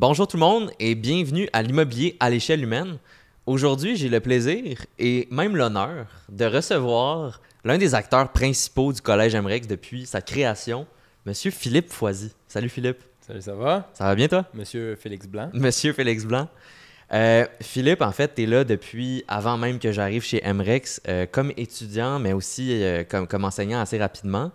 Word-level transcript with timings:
Bonjour 0.00 0.28
tout 0.28 0.36
le 0.36 0.42
monde 0.42 0.70
et 0.78 0.94
bienvenue 0.94 1.48
à 1.52 1.60
l'immobilier 1.60 2.16
à 2.20 2.30
l'échelle 2.30 2.62
humaine. 2.62 2.98
Aujourd'hui, 3.46 3.96
j'ai 3.96 4.08
le 4.08 4.20
plaisir 4.20 4.86
et 4.96 5.26
même 5.32 5.56
l'honneur 5.56 6.06
de 6.28 6.44
recevoir 6.44 7.40
l'un 7.64 7.78
des 7.78 7.96
acteurs 7.96 8.30
principaux 8.30 8.92
du 8.92 9.00
Collège 9.00 9.34
MREX 9.34 9.66
depuis 9.66 10.06
sa 10.06 10.20
création, 10.20 10.86
Monsieur 11.26 11.50
Philippe 11.50 11.90
Foisy. 11.90 12.30
Salut 12.46 12.68
Philippe. 12.68 12.98
Salut, 13.26 13.42
ça 13.42 13.56
va? 13.56 13.90
Ça 13.92 14.04
va 14.04 14.14
bien 14.14 14.28
toi? 14.28 14.44
Monsieur 14.54 14.94
Félix 14.94 15.26
Blanc. 15.26 15.50
Monsieur 15.52 15.92
Félix 15.92 16.24
Blanc. 16.24 16.46
Euh, 17.12 17.44
Philippe, 17.60 18.00
en 18.00 18.12
fait, 18.12 18.36
tu 18.36 18.44
es 18.44 18.46
là 18.46 18.62
depuis 18.62 19.24
avant 19.26 19.58
même 19.58 19.80
que 19.80 19.90
j'arrive 19.90 20.22
chez 20.22 20.40
MREX 20.44 21.00
euh, 21.08 21.26
comme 21.26 21.52
étudiant, 21.56 22.20
mais 22.20 22.32
aussi 22.32 22.84
euh, 22.84 23.02
comme, 23.02 23.26
comme 23.26 23.44
enseignant 23.44 23.80
assez 23.80 23.98
rapidement. 23.98 24.52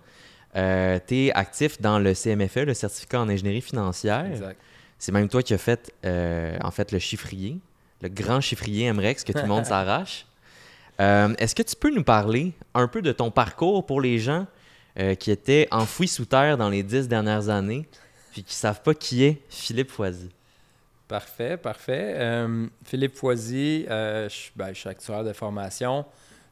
tu 0.56 0.60
es 0.62 1.34
actif 1.34 1.82
dans 1.82 2.00
le 2.00 2.14
CMFE, 2.14 2.64
le 2.66 2.74
certificat 2.74 3.20
en 3.20 3.28
ingénierie 3.28 3.60
financière. 3.60 4.26
Exact. 4.26 4.58
C'est 5.04 5.12
même 5.12 5.28
toi 5.28 5.44
qui 5.44 5.54
as 5.54 5.58
fait, 5.58 5.94
en 6.06 6.72
fait 6.72 6.94
le 6.94 7.00
chiffrier, 7.00 7.58
le 8.02 8.08
grand 8.08 8.40
chiffrier 8.40 8.92
MREX 8.94 9.26
que 9.26 9.34
tout 9.34 9.40
le 9.40 9.48
monde 9.48 9.66
s'arrache. 9.74 10.26
Est-ce 10.98 11.54
que 11.54 11.64
tu 11.64 11.76
peux 11.76 11.94
nous 11.94 12.06
parler 12.06 12.54
un 12.74 12.88
peu 12.88 13.02
de 13.02 13.12
ton 13.12 13.30
parcours 13.30 13.86
pour 13.86 14.00
les 14.00 14.20
gens 14.20 14.48
qui 15.20 15.30
étaient 15.30 15.68
enfouis 15.72 16.08
sous 16.08 16.24
terre 16.24 16.58
dans 16.58 16.70
les 16.70 16.84
dix 16.84 17.10
dernières 17.10 17.50
années 17.50 17.86
puis 18.32 18.44
qui 18.44 18.54
ne 18.54 18.60
savent 18.60 18.82
pas 18.82 18.94
qui 18.94 19.26
est 19.26 19.42
Philippe 19.50 19.92
Foisy? 19.92 20.30
Parfait, 21.08 21.58
parfait. 21.58 22.14
Euh, 22.16 22.66
Philippe 22.86 23.16
Foisy, 23.16 23.86
euh, 23.90 24.28
ben, 24.56 24.70
je, 24.74 24.80
suis 24.80 24.90
actuaire 24.90 25.24
de 25.24 25.34
formation. 25.34 26.06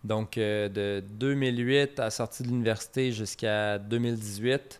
Donc, 0.03 0.37
euh, 0.37 0.69
de 0.69 1.03
2008 1.03 1.99
à 1.99 2.11
sortie 2.11 2.43
de 2.43 2.49
l'université 2.49 3.11
jusqu'à 3.11 3.79
2018, 3.79 4.79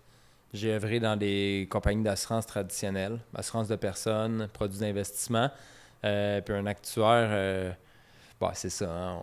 j'ai 0.53 0.73
œuvré 0.73 0.99
dans 0.99 1.17
des 1.17 1.67
compagnies 1.69 2.03
d'assurance 2.03 2.45
traditionnelles, 2.45 3.19
assurance 3.35 3.67
de 3.67 3.75
personnes, 3.75 4.47
produits 4.53 4.80
d'investissement. 4.80 5.49
puis 6.02 6.53
un 6.53 6.66
actuaire, 6.66 7.75
bah, 8.39 8.52
c'est 8.53 8.69
ça. 8.69 8.89
Hein, 8.89 9.21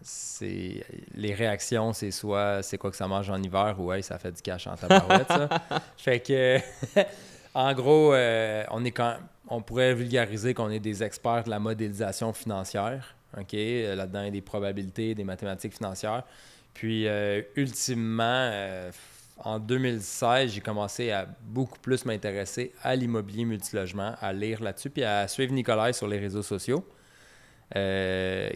c'est 0.00 0.84
les 1.14 1.32
réactions, 1.32 1.92
c'est 1.92 2.10
soit 2.10 2.62
c'est 2.62 2.76
quoi 2.76 2.90
que 2.90 2.96
ça 2.96 3.08
mange 3.08 3.30
en 3.30 3.42
hiver 3.42 3.74
ou 3.78 3.86
ouais, 3.86 4.02
ça 4.02 4.18
fait 4.18 4.32
du 4.32 4.42
cash 4.42 4.66
en 4.66 4.76
tabarouette, 4.76 5.28
ça. 5.28 5.48
fait 5.96 6.20
que, 6.20 6.58
en 7.54 7.72
gros, 7.72 8.14
on 8.14 8.84
est 8.84 8.90
quand 8.90 9.16
on 9.48 9.62
pourrait 9.62 9.94
vulgariser 9.94 10.54
qu'on 10.54 10.70
est 10.70 10.80
des 10.80 11.02
experts 11.02 11.44
de 11.44 11.50
la 11.50 11.58
modélisation 11.58 12.32
financière. 12.32 13.14
OK? 13.38 13.54
Euh, 13.54 13.94
là-dedans, 13.94 14.20
il 14.20 14.24
y 14.26 14.28
a 14.28 14.32
des 14.32 14.40
probabilités, 14.40 15.14
des 15.14 15.24
mathématiques 15.24 15.74
financières. 15.74 16.24
Puis, 16.72 17.06
euh, 17.06 17.42
ultimement, 17.56 18.22
euh, 18.52 18.90
en 19.36 19.58
2016, 19.58 20.52
j'ai 20.52 20.60
commencé 20.60 21.10
à 21.10 21.26
beaucoup 21.42 21.78
plus 21.78 22.04
m'intéresser 22.04 22.72
à 22.82 22.94
l'immobilier 22.94 23.44
multilogement, 23.44 24.14
à 24.20 24.32
lire 24.32 24.62
là-dessus, 24.62 24.90
puis 24.90 25.04
à 25.04 25.26
suivre 25.28 25.52
Nicolas 25.52 25.92
sur 25.92 26.06
les 26.06 26.18
réseaux 26.18 26.42
sociaux. 26.42 26.84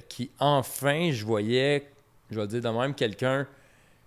qui, 0.08 0.30
enfin, 0.38 1.10
je 1.10 1.24
voyais, 1.24 1.88
je 2.30 2.38
vais 2.38 2.46
dire 2.46 2.60
de 2.60 2.68
même, 2.68 2.94
quelqu'un 2.94 3.46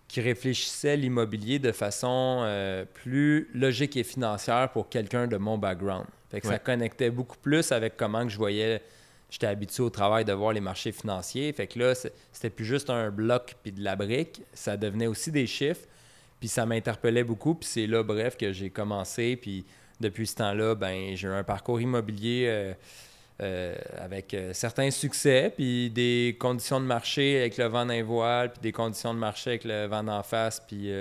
qui 0.08 0.22
réfléchissait 0.22 0.97
l'immobilier 0.97 1.59
de 1.59 1.72
façon 1.72 2.45
plus 2.94 3.49
logique 3.53 3.97
et 3.97 4.03
financière 4.03 4.69
pour 4.72 4.89
quelqu'un 4.89 5.27
de 5.27 5.38
mon 5.38 5.58
background. 5.58 6.05
Fait 6.30 6.42
que 6.42 6.47
ça 6.47 6.59
connectait 6.59 7.09
beaucoup 7.09 7.38
plus 7.38 7.72
avec 7.72 7.97
comment 7.97 8.23
que 8.23 8.30
je 8.30 8.38
voyais. 8.38 8.81
J'étais 9.30 9.47
habitué 9.47 9.83
au 9.83 9.89
travail 9.89 10.25
de 10.25 10.33
voir 10.33 10.52
les 10.52 10.59
marchés 10.59 10.92
financiers. 10.92 11.53
Fait 11.53 11.67
que 11.67 11.80
là, 11.80 11.94
c'était 11.95 12.49
plus 12.49 12.66
juste 12.66 12.89
un 12.89 13.09
bloc 13.09 13.55
puis 13.64 13.72
de 13.72 13.81
la 13.81 13.95
brique. 13.95 14.42
Ça 14.53 14.75
devenait 14.75 15.08
aussi 15.08 15.31
des 15.31 15.47
chiffres. 15.47 15.88
Puis 16.42 16.50
ça 16.50 16.66
m'interpellait 16.66 17.23
beaucoup. 17.23 17.54
Puis 17.54 17.70
c'est 17.71 17.88
là, 17.88 18.02
bref, 18.02 18.36
que 18.36 18.52
j'ai 18.52 18.71
commencé. 18.71 19.38
Puis 19.38 19.64
depuis 19.99 20.26
ce 20.26 20.36
temps-là, 20.36 20.73
ben 20.76 21.15
j'ai 21.15 21.27
eu 21.27 21.32
un 21.32 21.43
parcours 21.43 21.80
immobilier 21.80 22.48
euh, 22.48 22.73
euh, 23.42 23.76
avec 23.99 24.33
euh, 24.33 24.52
certains 24.54 24.89
succès, 24.89 25.54
puis 25.55 25.92
des 25.92 26.36
conditions 26.39 26.82
de 26.82 26.86
marché 26.86 27.39
avec 27.39 27.58
le 27.58 27.65
vent 27.65 27.86
d'un 27.86 28.02
voile, 28.04 28.52
puis 28.52 28.61
des 28.61 28.71
conditions 28.71 29.14
de 29.14 29.20
marché 29.20 29.52
avec 29.52 29.64
le 29.65 29.86
vent 29.86 30.04
d'en 30.04 30.23
face, 30.23 30.60
puis 30.67 30.92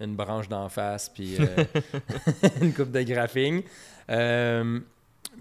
une 0.00 0.16
branche 0.16 0.48
d'en 0.48 0.68
face, 0.68 1.08
puis 1.08 1.36
une 2.60 2.74
coupe 2.74 2.90
de 2.90 3.02
graphing. 3.02 3.62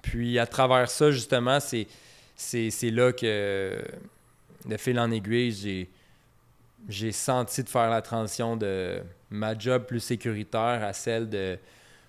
Puis 0.03 0.37
à 0.37 0.45
travers 0.45 0.89
ça, 0.89 1.09
justement, 1.09 1.59
c'est, 1.59 1.87
c'est, 2.35 2.91
là 2.91 3.11
que, 3.11 3.83
de 4.67 4.77
fil 4.77 4.99
en 4.99 5.09
aiguille, 5.09 5.51
j'ai, 5.51 5.89
j'ai 6.87 7.11
senti 7.11 7.63
de 7.63 7.69
faire 7.69 7.89
la 7.89 8.01
transition 8.01 8.57
de 8.57 9.01
ma 9.29 9.57
job 9.57 9.83
plus 9.85 9.99
sécuritaire 9.99 10.83
à 10.83 10.93
celle 10.93 11.29
de 11.29 11.57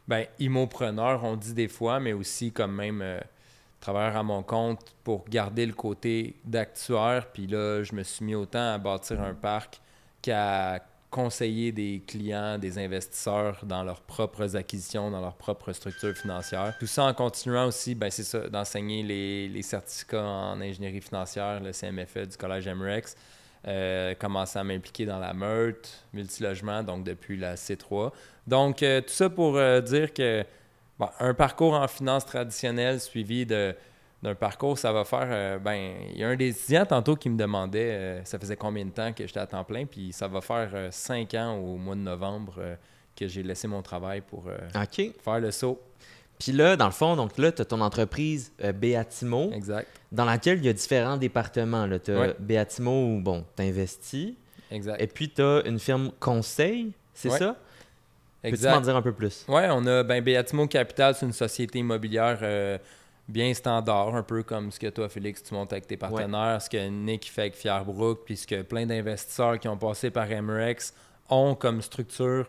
ben, 0.08 0.26
on 0.40 1.36
dit 1.36 1.54
des 1.54 1.68
fois, 1.68 2.00
mais 2.00 2.12
aussi 2.12 2.52
comme 2.52 2.74
même 2.74 3.00
euh, 3.02 3.20
travailleur 3.80 4.16
à 4.16 4.22
mon 4.22 4.42
compte 4.42 4.94
pour 5.04 5.24
garder 5.28 5.64
le 5.64 5.72
côté 5.72 6.36
d'actuaire. 6.44 7.28
Puis 7.32 7.46
là, 7.46 7.82
je 7.82 7.94
me 7.94 8.02
suis 8.02 8.24
mis 8.24 8.34
autant 8.34 8.74
à 8.74 8.78
bâtir 8.78 9.20
un 9.20 9.34
parc 9.34 9.80
qu'à 10.20 10.80
conseiller 11.10 11.72
des 11.72 12.02
clients, 12.06 12.58
des 12.58 12.78
investisseurs 12.78 13.60
dans 13.64 13.84
leurs 13.84 14.00
propres 14.00 14.56
acquisitions, 14.56 15.10
dans 15.10 15.20
leurs 15.20 15.36
propres 15.36 15.72
structures 15.74 16.16
financières. 16.16 16.74
Tout 16.78 16.86
ça 16.86 17.04
en 17.04 17.12
continuant 17.12 17.66
aussi, 17.66 17.94
ben, 17.94 18.10
c'est 18.10 18.24
ça, 18.24 18.48
d'enseigner 18.48 19.02
les, 19.02 19.48
les, 19.48 19.62
certificats 19.62 20.24
en 20.24 20.60
ingénierie 20.60 21.02
financière, 21.02 21.60
le 21.60 21.72
CMFE 21.72 22.28
du 22.28 22.36
Collège 22.38 22.66
MREX. 22.66 23.14
Euh, 23.68 24.14
commencer 24.16 24.58
à 24.58 24.64
m'impliquer 24.64 25.06
dans 25.06 25.20
la 25.20 25.32
meute, 25.32 26.04
multilogement, 26.12 26.82
donc 26.82 27.04
depuis 27.04 27.36
la 27.36 27.54
C3. 27.54 28.10
Donc, 28.44 28.82
euh, 28.82 29.00
tout 29.00 29.10
ça 29.10 29.30
pour 29.30 29.56
euh, 29.56 29.80
dire 29.80 30.12
que 30.12 30.44
un 31.20 31.34
parcours 31.34 31.74
en 31.74 31.86
finance 31.86 32.26
traditionnelle 32.26 33.00
suivi 33.00 33.46
de 33.46 33.74
d'un 34.20 34.36
parcours, 34.36 34.78
ça 34.78 34.92
va 34.92 35.04
faire. 35.04 35.28
Euh, 35.30 35.58
ben, 35.58 35.94
il 36.10 36.18
y 36.18 36.24
a 36.24 36.28
un 36.28 36.36
des 36.36 36.50
étudiants 36.50 36.86
tantôt 36.86 37.16
qui 37.16 37.28
me 37.28 37.36
demandait 37.36 38.20
ça 38.24 38.38
faisait 38.38 38.56
combien 38.56 38.84
de 38.84 38.90
temps 38.90 39.12
que 39.12 39.26
j'étais 39.26 39.40
à 39.40 39.46
temps 39.46 39.64
plein, 39.64 39.84
puis 39.84 40.12
ça 40.12 40.28
va 40.28 40.40
faire 40.40 40.70
cinq 40.90 41.34
ans 41.34 41.56
au 41.56 41.76
mois 41.76 41.96
de 41.96 42.00
novembre 42.00 42.54
que 43.16 43.26
j'ai 43.26 43.42
laissé 43.42 43.66
mon 43.66 43.82
travail 43.82 44.20
pour 44.20 44.44
faire 45.22 45.40
le 45.40 45.50
saut. 45.50 45.80
Puis 46.42 46.52
là, 46.52 46.76
dans 46.76 46.86
le 46.86 46.92
fond, 46.92 47.14
donc 47.14 47.38
là, 47.38 47.52
tu 47.52 47.62
as 47.62 47.64
ton 47.64 47.80
entreprise 47.80 48.52
Beatimo. 48.74 49.52
Exact. 49.52 49.86
Dans 50.10 50.24
laquelle 50.24 50.58
il 50.58 50.64
y 50.64 50.68
a 50.68 50.72
différents 50.72 51.16
départements. 51.16 51.88
Tu 52.02 52.12
as 52.12 52.34
Beatimo 52.38 53.06
où, 53.06 53.20
bon, 53.20 53.44
tu 53.56 53.62
investis. 53.62 54.34
Exact. 54.70 55.00
Et 55.00 55.06
puis, 55.06 55.28
tu 55.28 55.42
as 55.42 55.62
une 55.66 55.78
firme 55.78 56.10
conseil, 56.18 56.92
c'est 57.14 57.30
ça? 57.30 57.56
Peux-tu 58.42 58.64
m'en 58.64 58.80
dire 58.80 58.96
un 58.96 59.02
peu 59.02 59.12
plus? 59.12 59.44
Oui, 59.46 59.62
on 59.70 59.86
a 59.86 60.02
ben, 60.02 60.22
Beatimo 60.22 60.66
Capital, 60.66 61.14
c'est 61.14 61.26
une 61.26 61.32
société 61.32 61.78
immobilière 61.78 62.80
bien 63.28 63.54
standard, 63.54 64.14
un 64.14 64.22
peu 64.24 64.42
comme 64.42 64.72
ce 64.72 64.80
que 64.80 64.88
toi, 64.88 65.08
Félix, 65.08 65.42
tu 65.42 65.54
montes 65.54 65.72
avec 65.72 65.86
tes 65.86 65.96
partenaires, 65.96 66.60
ce 66.60 66.68
que 66.68 66.88
Nick 66.88 67.30
fait 67.30 67.42
avec 67.42 67.54
Fierbrook, 67.54 68.24
puis 68.24 68.36
ce 68.36 68.46
que 68.46 68.62
plein 68.62 68.84
d'investisseurs 68.84 69.60
qui 69.60 69.68
ont 69.68 69.76
passé 69.76 70.10
par 70.10 70.28
MREX 70.28 70.92
ont 71.30 71.54
comme 71.54 71.80
structure 71.82 72.48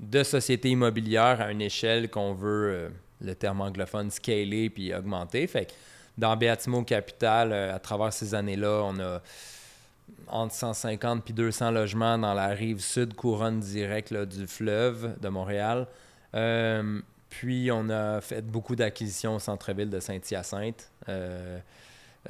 de 0.00 0.22
société 0.22 0.70
immobilière 0.70 1.40
à 1.40 1.52
une 1.52 1.62
échelle 1.62 2.10
qu'on 2.10 2.34
veut, 2.34 2.68
euh, 2.68 2.88
le 3.24 3.34
terme 3.34 3.60
anglophone, 3.60 4.10
scaler 4.10 4.70
puis 4.70 4.94
augmenter. 4.94 5.46
Fait 5.46 5.66
que 5.66 5.72
dans 6.16 6.36
Beatimo 6.36 6.82
Capital, 6.82 7.52
euh, 7.52 7.74
à 7.74 7.78
travers 7.78 8.12
ces 8.12 8.34
années-là, 8.34 8.82
on 8.84 8.98
a 9.00 9.20
entre 10.28 10.54
150 10.54 11.24
puis 11.24 11.34
200 11.34 11.70
logements 11.70 12.18
dans 12.18 12.34
la 12.34 12.48
rive 12.48 12.80
sud 12.80 13.14
couronne 13.14 13.60
directe 13.60 14.12
du 14.14 14.46
fleuve 14.46 15.18
de 15.20 15.28
Montréal. 15.28 15.86
Euh, 16.34 17.00
puis, 17.30 17.70
on 17.72 17.90
a 17.90 18.20
fait 18.20 18.42
beaucoup 18.42 18.76
d'acquisitions 18.76 19.36
au 19.36 19.38
centre-ville 19.38 19.90
de 19.90 19.98
Saint-Hyacinthe. 19.98 20.90
Euh, 21.08 21.58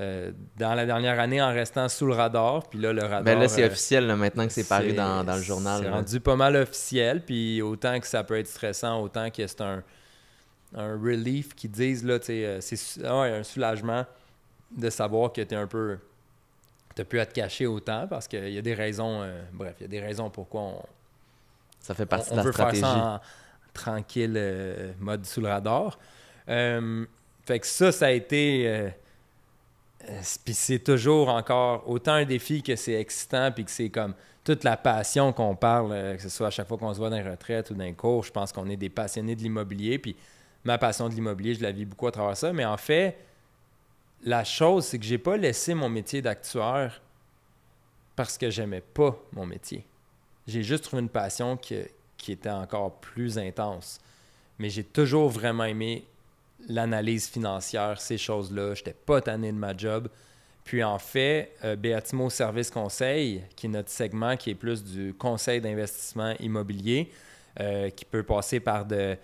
euh, 0.01 0.33
dans 0.57 0.75
la 0.75 0.87
dernière 0.87 1.21
année, 1.21 1.43
en 1.43 1.53
restant 1.53 1.89
sous 1.89 2.07
le 2.07 2.15
radar. 2.15 2.67
Puis 2.69 2.79
là, 2.81 2.93
le 2.93 3.03
radar. 3.03 3.23
Ben 3.23 3.39
là, 3.39 3.49
c'est 3.49 3.65
officiel 3.65 4.07
maintenant 4.17 4.47
que 4.47 4.53
c'est 4.53 4.67
paru 4.67 4.93
dans, 4.93 5.23
le 5.23 5.43
journal. 5.43 5.83
C'est 5.83 5.91
rendu 5.91 6.21
pas 6.21 6.37
mal 6.37 6.57
officiel. 6.57 7.23
Puis 7.25 7.63
autant 7.63 8.01
que 8.01 8.07
ça 8.07 8.25
peut 8.25 8.39
être 8.39 8.49
stressant, 8.49 9.01
autant 9.03 9.31
que 9.31 9.47
c'est 9.47 9.61
un, 9.61 9.83
un 10.75 10.95
relief 10.95 11.55
qui 11.55 11.69
disent, 11.69 12.05
là, 12.05 12.19
tu 12.19 12.27
sais, 12.27 12.61
c'est 12.61 13.05
ah 13.05 13.23
un 13.23 13.43
soulagement 13.43 14.05
de 14.71 14.91
savoir 14.91 15.33
que 15.33 15.41
tu 15.41 15.55
es 15.55 15.57
un 15.57 15.67
peu. 15.67 15.99
Tu 16.97 17.05
pu 17.05 17.19
à 17.19 17.27
te 17.27 17.35
cacher 17.35 17.67
autant 17.67 18.07
parce 18.09 18.29
qu'il 18.29 18.51
y 18.51 18.59
a 18.59 18.63
des 18.63 18.75
raisons. 18.75 19.29
bref, 19.53 19.75
il 19.81 19.83
y 19.83 19.87
a 19.87 19.89
des 19.89 20.01
raisons 20.01 20.31
pourquoi 20.31 20.61
on. 20.61 20.83
Ça 21.81 21.95
fait 21.95 22.07
partie 22.07 22.31
de 22.31 22.37
la 22.37 22.53
stratégie 22.53 22.85
tranquille, 23.75 24.35
euh, 24.37 24.93
mode 25.01 25.27
sous 25.27 25.43
le 25.43 25.49
radar. 25.49 25.99
Euh, 26.49 27.05
fait 27.45 27.59
que 27.59 27.67
ça, 27.67 27.93
ça 27.93 28.07
a 28.07 28.11
été. 28.13 28.67
Euh, 28.67 28.89
puis 30.45 30.55
c'est 30.55 30.79
toujours 30.79 31.29
encore 31.29 31.89
autant 31.89 32.13
un 32.13 32.25
défi 32.25 32.63
que 32.63 32.77
c'est 32.77 32.95
excitant, 32.95 33.51
puis 33.53 33.65
que 33.65 33.71
c'est 33.71 33.91
comme 33.91 34.15
toute 34.45 34.63
la 34.63 34.77
passion 34.77 35.33
qu'on 35.33 35.57
parle, 35.57 36.17
que 36.17 36.23
ce 36.23 36.29
soit 36.29 36.49
à 36.49 36.51
chaque 36.51 36.69
fois 36.69 36.77
qu'on 36.77 36.93
se 36.93 36.99
voit 36.99 37.09
dans 37.09 37.17
les 37.17 37.29
retraites 37.29 37.71
ou 37.71 37.75
dans 37.75 37.85
les 37.85 37.95
cours. 37.95 38.23
Je 38.23 38.31
pense 38.31 38.53
qu'on 38.53 38.69
est 38.69 38.77
des 38.77 38.91
passionnés 38.91 39.35
de 39.35 39.41
l'immobilier, 39.41 39.99
puis 39.99 40.15
ma 40.65 40.79
passion 40.79 41.09
de 41.09 41.15
l'immobilier, 41.15 41.55
je 41.55 41.63
la 41.63 41.73
vis 41.73 41.85
beaucoup 41.85 42.07
à 42.07 42.13
travers 42.13 42.37
ça. 42.37 42.53
Mais 42.53 42.65
en 42.65 42.77
fait, 42.77 43.17
la 44.23 44.45
chose, 44.45 44.87
c'est 44.87 44.99
que 44.99 45.05
j'ai 45.05 45.19
pas 45.19 45.37
laissé 45.37 45.75
mon 45.75 45.89
métier 45.89 46.23
d'actuaire 46.23 47.01
parce 48.17 48.39
que 48.39 48.51
j'aimais 48.51 48.81
pas 48.81 49.19
mon 49.33 49.47
métier. 49.47 49.85
J'ai 50.47 50.63
juste 50.63 50.85
trouvé 50.85 51.03
une 51.03 51.09
passion 51.09 51.57
qui 51.57 52.33
était 52.33 52.51
encore 52.51 52.93
plus 53.01 53.39
intense. 53.39 54.01
Mais 54.59 54.71
j'ai 54.71 54.85
toujours 54.85 55.29
vraiment 55.29 55.65
aimé 55.65 56.05
l'analyse 56.69 57.29
financière, 57.29 58.01
ces 58.01 58.19
choses-là. 58.19 58.75
Je 58.75 58.81
n'étais 58.81 58.95
pas 58.95 59.21
tanné 59.21 59.53
de 59.53 59.57
ma 59.57 59.77
job. 59.77 60.09
Puis 60.65 60.83
en 60.83 60.99
fait, 60.99 61.53
euh, 61.63 61.77
Béatimo 61.77 62.31
Service 62.31 62.71
Conseil, 62.71 63.43
qui 63.55 63.67
est 63.67 63.71
notre 63.71 63.91
segment 63.91 64.37
qui 64.37 64.51
est 64.51 64.55
plus 64.55 64.83
du 64.83 65.13
conseil 65.13 65.61
d'investissement 65.61 66.35
immobilier, 66.41 67.11
euh, 67.61 67.91
qui 67.91 68.05
peut 68.05 68.23
passer 68.23 68.61
par 68.61 68.87
de 68.87 69.17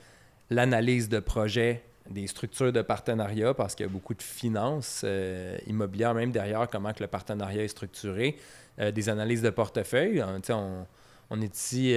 l'analyse 0.50 1.08
de 1.08 1.20
projets, 1.20 1.82
des 2.08 2.26
structures 2.26 2.73
de 2.73 2.82
partenariat, 2.82 3.55
parce 3.55 3.75
qu'il 3.75 3.87
y 3.87 3.88
a 3.88 3.93
beaucoup 3.93 4.14
de 4.14 4.23
finances 4.23 5.02
euh, 5.05 5.56
immobilières, 5.67 6.14
même 6.14 6.32
derrière 6.32 6.67
comment 6.69 6.93
que 6.93 7.02
le 7.02 7.06
partenariat 7.06 7.62
est 7.62 7.69
structuré, 7.69 8.37
des 8.79 9.11
analyses 9.11 9.43
de 9.43 9.50
portefeuille. 9.50 10.23
On, 10.23 10.87
on 11.29 11.41
est 11.43 11.55
ici 11.55 11.94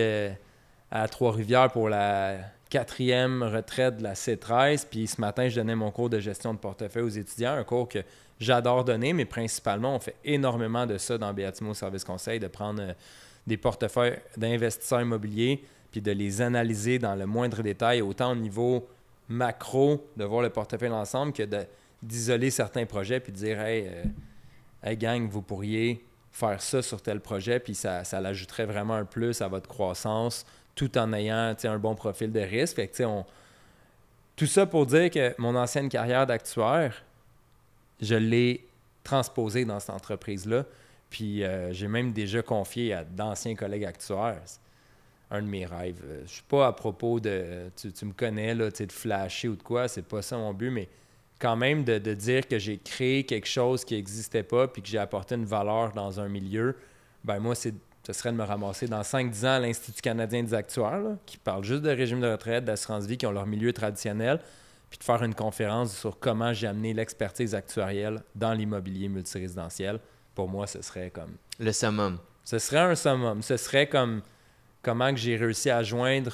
à 0.91 1.07
Trois-Rivières 1.07 1.71
pour 1.71 1.87
la 1.87 2.39
quatrième 2.73 3.43
retraite 3.43 3.97
de 3.97 4.03
la 4.03 4.15
C13. 4.15 4.87
Puis 4.89 5.05
ce 5.05 5.21
matin, 5.21 5.47
je 5.47 5.55
donnais 5.55 5.75
mon 5.75 5.91
cours 5.91 6.09
de 6.09 6.19
gestion 6.19 6.55
de 6.55 6.57
portefeuille 6.57 7.03
aux 7.03 7.09
étudiants, 7.09 7.53
un 7.53 7.63
cours 7.63 7.87
que 7.87 7.99
j'adore 8.39 8.83
donner, 8.83 9.13
mais 9.13 9.25
principalement, 9.25 9.95
on 9.95 9.99
fait 9.99 10.15
énormément 10.25 10.87
de 10.87 10.97
ça 10.97 11.19
dans 11.19 11.31
Béatimo 11.33 11.75
Service 11.75 12.03
Conseil, 12.03 12.39
de 12.39 12.47
prendre 12.47 12.81
euh, 12.81 12.93
des 13.45 13.57
portefeuilles 13.57 14.17
d'investisseurs 14.37 15.01
immobiliers, 15.01 15.63
puis 15.93 16.01
de 16.01 16.11
les 16.11 16.41
analyser 16.41 16.97
dans 16.97 17.13
le 17.13 17.27
moindre 17.27 17.61
détail, 17.61 18.01
autant 18.01 18.31
au 18.31 18.35
niveau 18.35 18.89
macro, 19.29 20.03
de 20.17 20.25
voir 20.25 20.41
le 20.41 20.49
portefeuille 20.49 20.89
ensemble, 20.89 21.33
que 21.33 21.43
d'isoler 22.01 22.49
certains 22.49 22.87
projets, 22.87 23.19
puis 23.19 23.31
de 23.31 23.37
dire 23.37 23.61
Hey, 23.61 23.87
euh, 23.87 24.03
hey, 24.83 24.97
gang, 24.97 25.29
vous 25.29 25.43
pourriez 25.43 26.03
faire 26.31 26.59
ça 26.63 26.81
sur 26.81 26.99
tel 26.99 27.19
projet, 27.19 27.59
puis 27.59 27.75
ça, 27.75 28.03
ça 28.03 28.19
l'ajouterait 28.19 28.65
vraiment 28.65 28.95
un 28.95 29.05
plus 29.05 29.39
à 29.43 29.47
votre 29.47 29.69
croissance, 29.69 30.47
tout 30.73 30.97
en 30.97 31.13
ayant 31.13 31.55
un 31.63 31.77
bon 31.77 31.93
profil 31.93 32.31
de 32.31 32.39
risque. 32.39 32.81
On... 33.01 33.23
Tout 34.35 34.47
ça 34.47 34.65
pour 34.65 34.87
dire 34.87 35.11
que 35.11 35.35
mon 35.37 35.55
ancienne 35.55 35.89
carrière 35.89 36.25
d'actuaire, 36.25 37.03
je 38.01 38.15
l'ai 38.15 38.65
transposé 39.03 39.63
dans 39.63 39.79
cette 39.79 39.91
entreprise-là. 39.91 40.65
Puis 41.11 41.43
euh, 41.43 41.71
j'ai 41.71 41.87
même 41.87 42.13
déjà 42.13 42.41
confié 42.41 42.95
à 42.95 43.03
d'anciens 43.03 43.53
collègues 43.53 43.85
actuaires 43.85 44.41
un 45.33 45.41
de 45.41 45.47
mes 45.47 45.65
rêves. 45.65 46.01
Euh, 46.05 46.21
je 46.25 46.31
suis 46.31 46.43
pas 46.43 46.67
à 46.67 46.71
propos 46.71 47.19
de. 47.19 47.69
Tu, 47.75 48.05
me 48.05 48.13
connais, 48.13 48.55
là, 48.55 48.69
de 48.69 48.91
flasher 48.91 49.49
ou 49.49 49.55
de 49.55 49.63
quoi, 49.63 49.87
c'est 49.87 50.03
pas 50.03 50.21
ça 50.21 50.37
mon 50.37 50.53
but, 50.53 50.69
mais 50.69 50.87
quand 51.39 51.55
même 51.57 51.83
de, 51.83 51.97
dire 52.13 52.47
que 52.47 52.57
j'ai 52.57 52.77
créé 52.77 53.25
quelque 53.25 53.47
chose 53.47 53.83
qui 53.83 53.95
n'existait 53.95 54.43
pas 54.43 54.67
puis 54.67 54.81
que 54.81 54.87
j'ai 54.87 54.99
apporté 54.99 55.35
une 55.35 55.45
valeur 55.45 55.91
dans 55.91 56.19
un 56.19 56.29
milieu, 56.29 56.75
ben 57.23 57.39
moi, 57.39 57.53
c'est 57.53 57.73
ce 58.05 58.11
serait 58.11 58.33
de 58.33 58.37
me 58.37 58.43
ramasser 58.43 58.87
dans 58.87 59.01
5-10 59.01 59.45
ans 59.45 59.55
à 59.55 59.59
l'Institut 59.59 60.01
canadien 60.01 60.43
des 60.43 60.53
actuaires, 60.53 60.99
qui 61.25 61.37
parle 61.37 61.63
juste 61.63 61.83
de 61.83 61.89
régime 61.89 62.19
de 62.19 62.27
retraite, 62.27 62.65
d'assurance 62.65 63.05
vie, 63.05 63.17
qui 63.17 63.25
ont 63.25 63.31
leur 63.31 63.45
milieu 63.45 63.71
traditionnel, 63.71 64.39
puis 64.89 64.99
de 64.99 65.03
faire 65.05 65.23
une 65.23 65.33
conférence 65.33 65.95
sur 65.97 66.19
comment 66.19 66.51
j'ai 66.51 66.67
amené 66.67 66.93
l'expertise 66.93 67.55
actuarielle 67.55 68.21
dans 68.35 68.51
l'immobilier 68.51 69.07
multirésidentiel. 69.07 70.01
Pour 70.35 70.49
moi, 70.49 70.67
ce 70.67 70.81
serait 70.81 71.11
comme... 71.11 71.37
Le 71.59 71.71
summum. 71.71 72.17
Ce 72.43 72.59
serait 72.59 72.79
un 72.79 72.95
summum. 72.95 73.41
Ce 73.41 73.55
serait 73.55 73.87
comme 73.87 74.21
comment 74.83 75.11
que 75.11 75.19
j'ai 75.19 75.35
réussi 75.35 75.71
à 75.71 75.81
joindre 75.81 76.33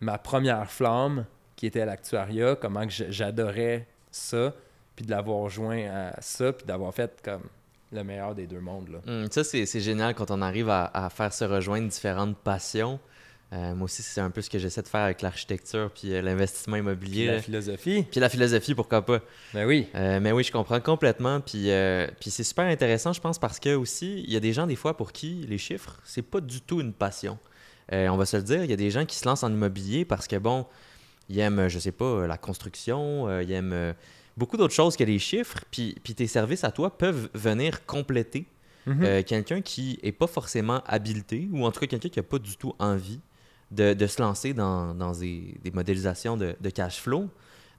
ma 0.00 0.18
première 0.18 0.70
flamme, 0.70 1.24
qui 1.54 1.66
était 1.66 1.86
l'actuariat, 1.86 2.54
comment 2.54 2.86
que 2.86 2.92
j'adorais 3.08 3.86
ça, 4.10 4.52
puis 4.94 5.06
de 5.06 5.10
l'avoir 5.10 5.48
joint 5.48 5.88
à 5.88 6.20
ça, 6.20 6.52
puis 6.52 6.66
d'avoir 6.66 6.92
fait 6.92 7.18
comme 7.24 7.44
le 7.92 8.04
meilleur 8.04 8.34
des 8.34 8.46
deux 8.46 8.60
mondes. 8.60 8.88
Là. 8.90 8.98
Hum, 9.06 9.30
ça, 9.30 9.42
c'est 9.42 9.80
génial 9.80 10.14
quand 10.14 10.30
on 10.30 10.42
arrive 10.42 10.68
à 10.68 11.08
faire 11.10 11.32
se 11.32 11.44
rejoindre 11.44 11.88
différentes 11.88 12.36
passions. 12.36 13.00
Euh, 13.52 13.74
moi 13.76 13.84
aussi, 13.84 14.02
c'est 14.02 14.20
un 14.20 14.30
peu 14.30 14.42
ce 14.42 14.50
que 14.50 14.58
j'essaie 14.58 14.82
de 14.82 14.88
faire 14.88 15.02
avec 15.02 15.22
l'architecture 15.22 15.90
puis 15.94 16.12
euh, 16.12 16.20
l'investissement 16.20 16.76
immobilier. 16.76 17.26
Puis 17.26 17.34
la 17.34 17.42
philosophie. 17.42 18.06
Puis 18.10 18.20
la 18.20 18.28
philosophie, 18.28 18.74
pourquoi 18.74 19.02
pas. 19.02 19.20
Ben 19.54 19.66
oui. 19.66 19.86
Euh, 19.94 20.18
mais 20.20 20.32
oui, 20.32 20.42
je 20.42 20.50
comprends 20.50 20.80
complètement. 20.80 21.40
Puis, 21.40 21.70
puis 22.20 22.30
c'est 22.30 22.44
super 22.44 22.66
intéressant, 22.66 23.12
je 23.12 23.20
pense, 23.20 23.38
parce 23.38 23.60
que 23.60 23.74
aussi, 23.74 24.24
il 24.26 24.32
y 24.32 24.36
a 24.36 24.40
des 24.40 24.52
gens, 24.52 24.66
des 24.66 24.76
fois, 24.76 24.96
pour 24.96 25.12
qui 25.12 25.46
les 25.48 25.58
chiffres, 25.58 26.00
c'est 26.04 26.22
pas 26.22 26.40
du 26.40 26.60
tout 26.60 26.80
une 26.80 26.92
passion. 26.92 27.38
on 27.92 28.16
va 28.16 28.26
se 28.26 28.36
le 28.36 28.42
dire, 28.42 28.64
il 28.64 28.70
y 28.70 28.74
a 28.74 28.76
des 28.76 28.90
gens 28.90 29.04
qui 29.04 29.16
se 29.16 29.26
lancent 29.26 29.44
en 29.44 29.52
immobilier 29.52 30.04
parce 30.04 30.26
que, 30.26 30.36
bon, 30.36 30.66
ils 31.28 31.38
aiment, 31.38 31.68
je 31.68 31.78
sais 31.78 31.92
pas, 31.92 32.26
la 32.26 32.38
construction, 32.38 33.40
ils 33.40 33.52
aiment 33.52 33.94
beaucoup 34.36 34.56
d'autres 34.56 34.74
choses 34.74 34.96
que 34.96 35.04
les 35.04 35.20
chiffres. 35.20 35.60
Puis, 35.70 35.94
puis 36.02 36.14
tes 36.14 36.26
services 36.26 36.64
à 36.64 36.72
toi 36.72 36.98
peuvent 36.98 37.28
venir 37.32 37.86
compléter 37.86 38.46
mm-hmm. 38.88 39.22
quelqu'un 39.22 39.60
qui 39.60 40.00
est 40.02 40.12
pas 40.12 40.26
forcément 40.26 40.82
habilité 40.84 41.48
ou 41.52 41.64
en 41.64 41.70
tout 41.70 41.78
cas 41.78 41.86
quelqu'un 41.86 42.08
qui 42.08 42.18
a 42.18 42.24
pas 42.24 42.40
du 42.40 42.56
tout 42.56 42.74
envie 42.80 43.20
de, 43.70 44.06
se 44.06 44.20
lancer 44.20 44.52
dans, 44.52 44.94
des, 45.12 45.72
modélisations 45.72 46.36
de, 46.36 46.70
cash 46.70 47.00
flow. 47.00 47.28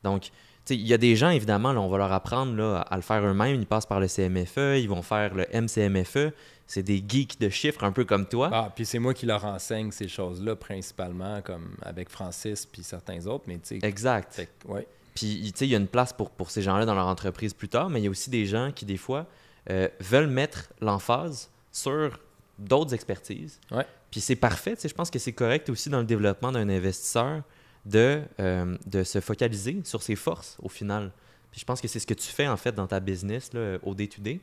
Donc, 0.03 0.31
il 0.69 0.85
y 0.85 0.93
a 0.93 0.97
des 0.97 1.15
gens, 1.15 1.29
évidemment, 1.29 1.71
là, 1.71 1.79
on 1.79 1.87
va 1.87 1.97
leur 1.97 2.11
apprendre 2.11 2.55
là, 2.55 2.79
à 2.81 2.95
le 2.97 3.01
faire 3.01 3.23
eux-mêmes. 3.23 3.55
Ils 3.55 3.65
passent 3.65 3.85
par 3.85 3.99
le 3.99 4.07
CMFE, 4.07 4.79
ils 4.79 4.89
vont 4.89 5.01
faire 5.01 5.33
le 5.33 5.45
MCMFE. 5.53 6.33
C'est 6.65 6.83
des 6.83 7.01
geeks 7.07 7.39
de 7.39 7.47
chiffres 7.47 7.85
un 7.85 7.93
peu 7.93 8.03
comme 8.03 8.27
toi. 8.27 8.49
Ah, 8.51 8.71
puis 8.75 8.85
c'est 8.85 8.99
moi 8.99 9.13
qui 9.13 9.25
leur 9.25 9.45
enseigne 9.45 9.91
ces 9.91 10.09
choses-là 10.09 10.57
principalement, 10.57 11.41
comme 11.41 11.77
avec 11.81 12.09
Francis 12.09 12.65
puis 12.65 12.83
certains 12.83 13.25
autres. 13.25 13.45
Mais 13.47 13.59
exact. 13.81 14.45
ouais. 14.65 14.85
Puis 15.15 15.53
il 15.61 15.67
y 15.67 15.73
a 15.73 15.77
une 15.77 15.87
place 15.87 16.13
pour, 16.13 16.29
pour 16.29 16.51
ces 16.51 16.61
gens-là 16.61 16.85
dans 16.85 16.93
leur 16.93 17.07
entreprise 17.07 17.53
plus 17.53 17.69
tard, 17.69 17.89
mais 17.89 18.01
il 18.01 18.03
y 18.03 18.07
a 18.07 18.11
aussi 18.11 18.29
des 18.29 18.45
gens 18.45 18.71
qui, 18.71 18.85
des 18.85 18.97
fois, 18.97 19.25
euh, 19.69 19.87
veulent 19.99 20.27
mettre 20.27 20.69
l'emphase 20.79 21.49
sur 21.71 22.19
d'autres 22.59 22.93
expertises. 22.93 23.59
Ouais. 23.71 23.85
Puis 24.11 24.21
c'est 24.21 24.35
parfait, 24.35 24.75
je 24.81 24.93
pense 24.93 25.09
que 25.09 25.19
c'est 25.19 25.33
correct 25.33 25.69
aussi 25.69 25.89
dans 25.89 25.99
le 25.99 26.05
développement 26.05 26.51
d'un 26.51 26.69
investisseur 26.69 27.43
de, 27.85 28.21
euh, 28.39 28.77
de 28.85 29.03
se 29.03 29.19
focaliser 29.19 29.81
sur 29.83 30.01
ses 30.01 30.15
forces 30.15 30.57
au 30.61 30.69
final. 30.69 31.11
Puis 31.51 31.61
je 31.61 31.65
pense 31.65 31.81
que 31.81 31.87
c'est 31.87 31.99
ce 31.99 32.07
que 32.07 32.13
tu 32.13 32.27
fais 32.27 32.47
en 32.47 32.57
fait 32.57 32.73
dans 32.73 32.87
ta 32.87 32.99
business 32.99 33.53
là, 33.53 33.77
au 33.83 33.95
day-to-day. 33.95 34.39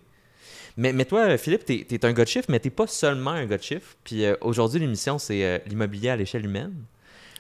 Mais, 0.76 0.92
mais 0.92 1.04
toi, 1.04 1.36
Philippe, 1.38 1.64
tu 1.64 1.74
es, 1.74 2.04
un 2.04 2.12
gars 2.12 2.24
de 2.24 2.42
mais 2.48 2.60
tu 2.60 2.70
pas 2.70 2.86
seulement 2.86 3.30
un 3.30 3.46
gars 3.46 3.58
de. 3.58 3.80
Puis 4.02 4.24
euh, 4.24 4.36
aujourd'hui, 4.40 4.80
l'émission, 4.80 5.18
c'est 5.18 5.44
euh, 5.44 5.58
l'immobilier 5.66 6.10
à 6.10 6.16
l'échelle 6.16 6.44
humaine. 6.44 6.74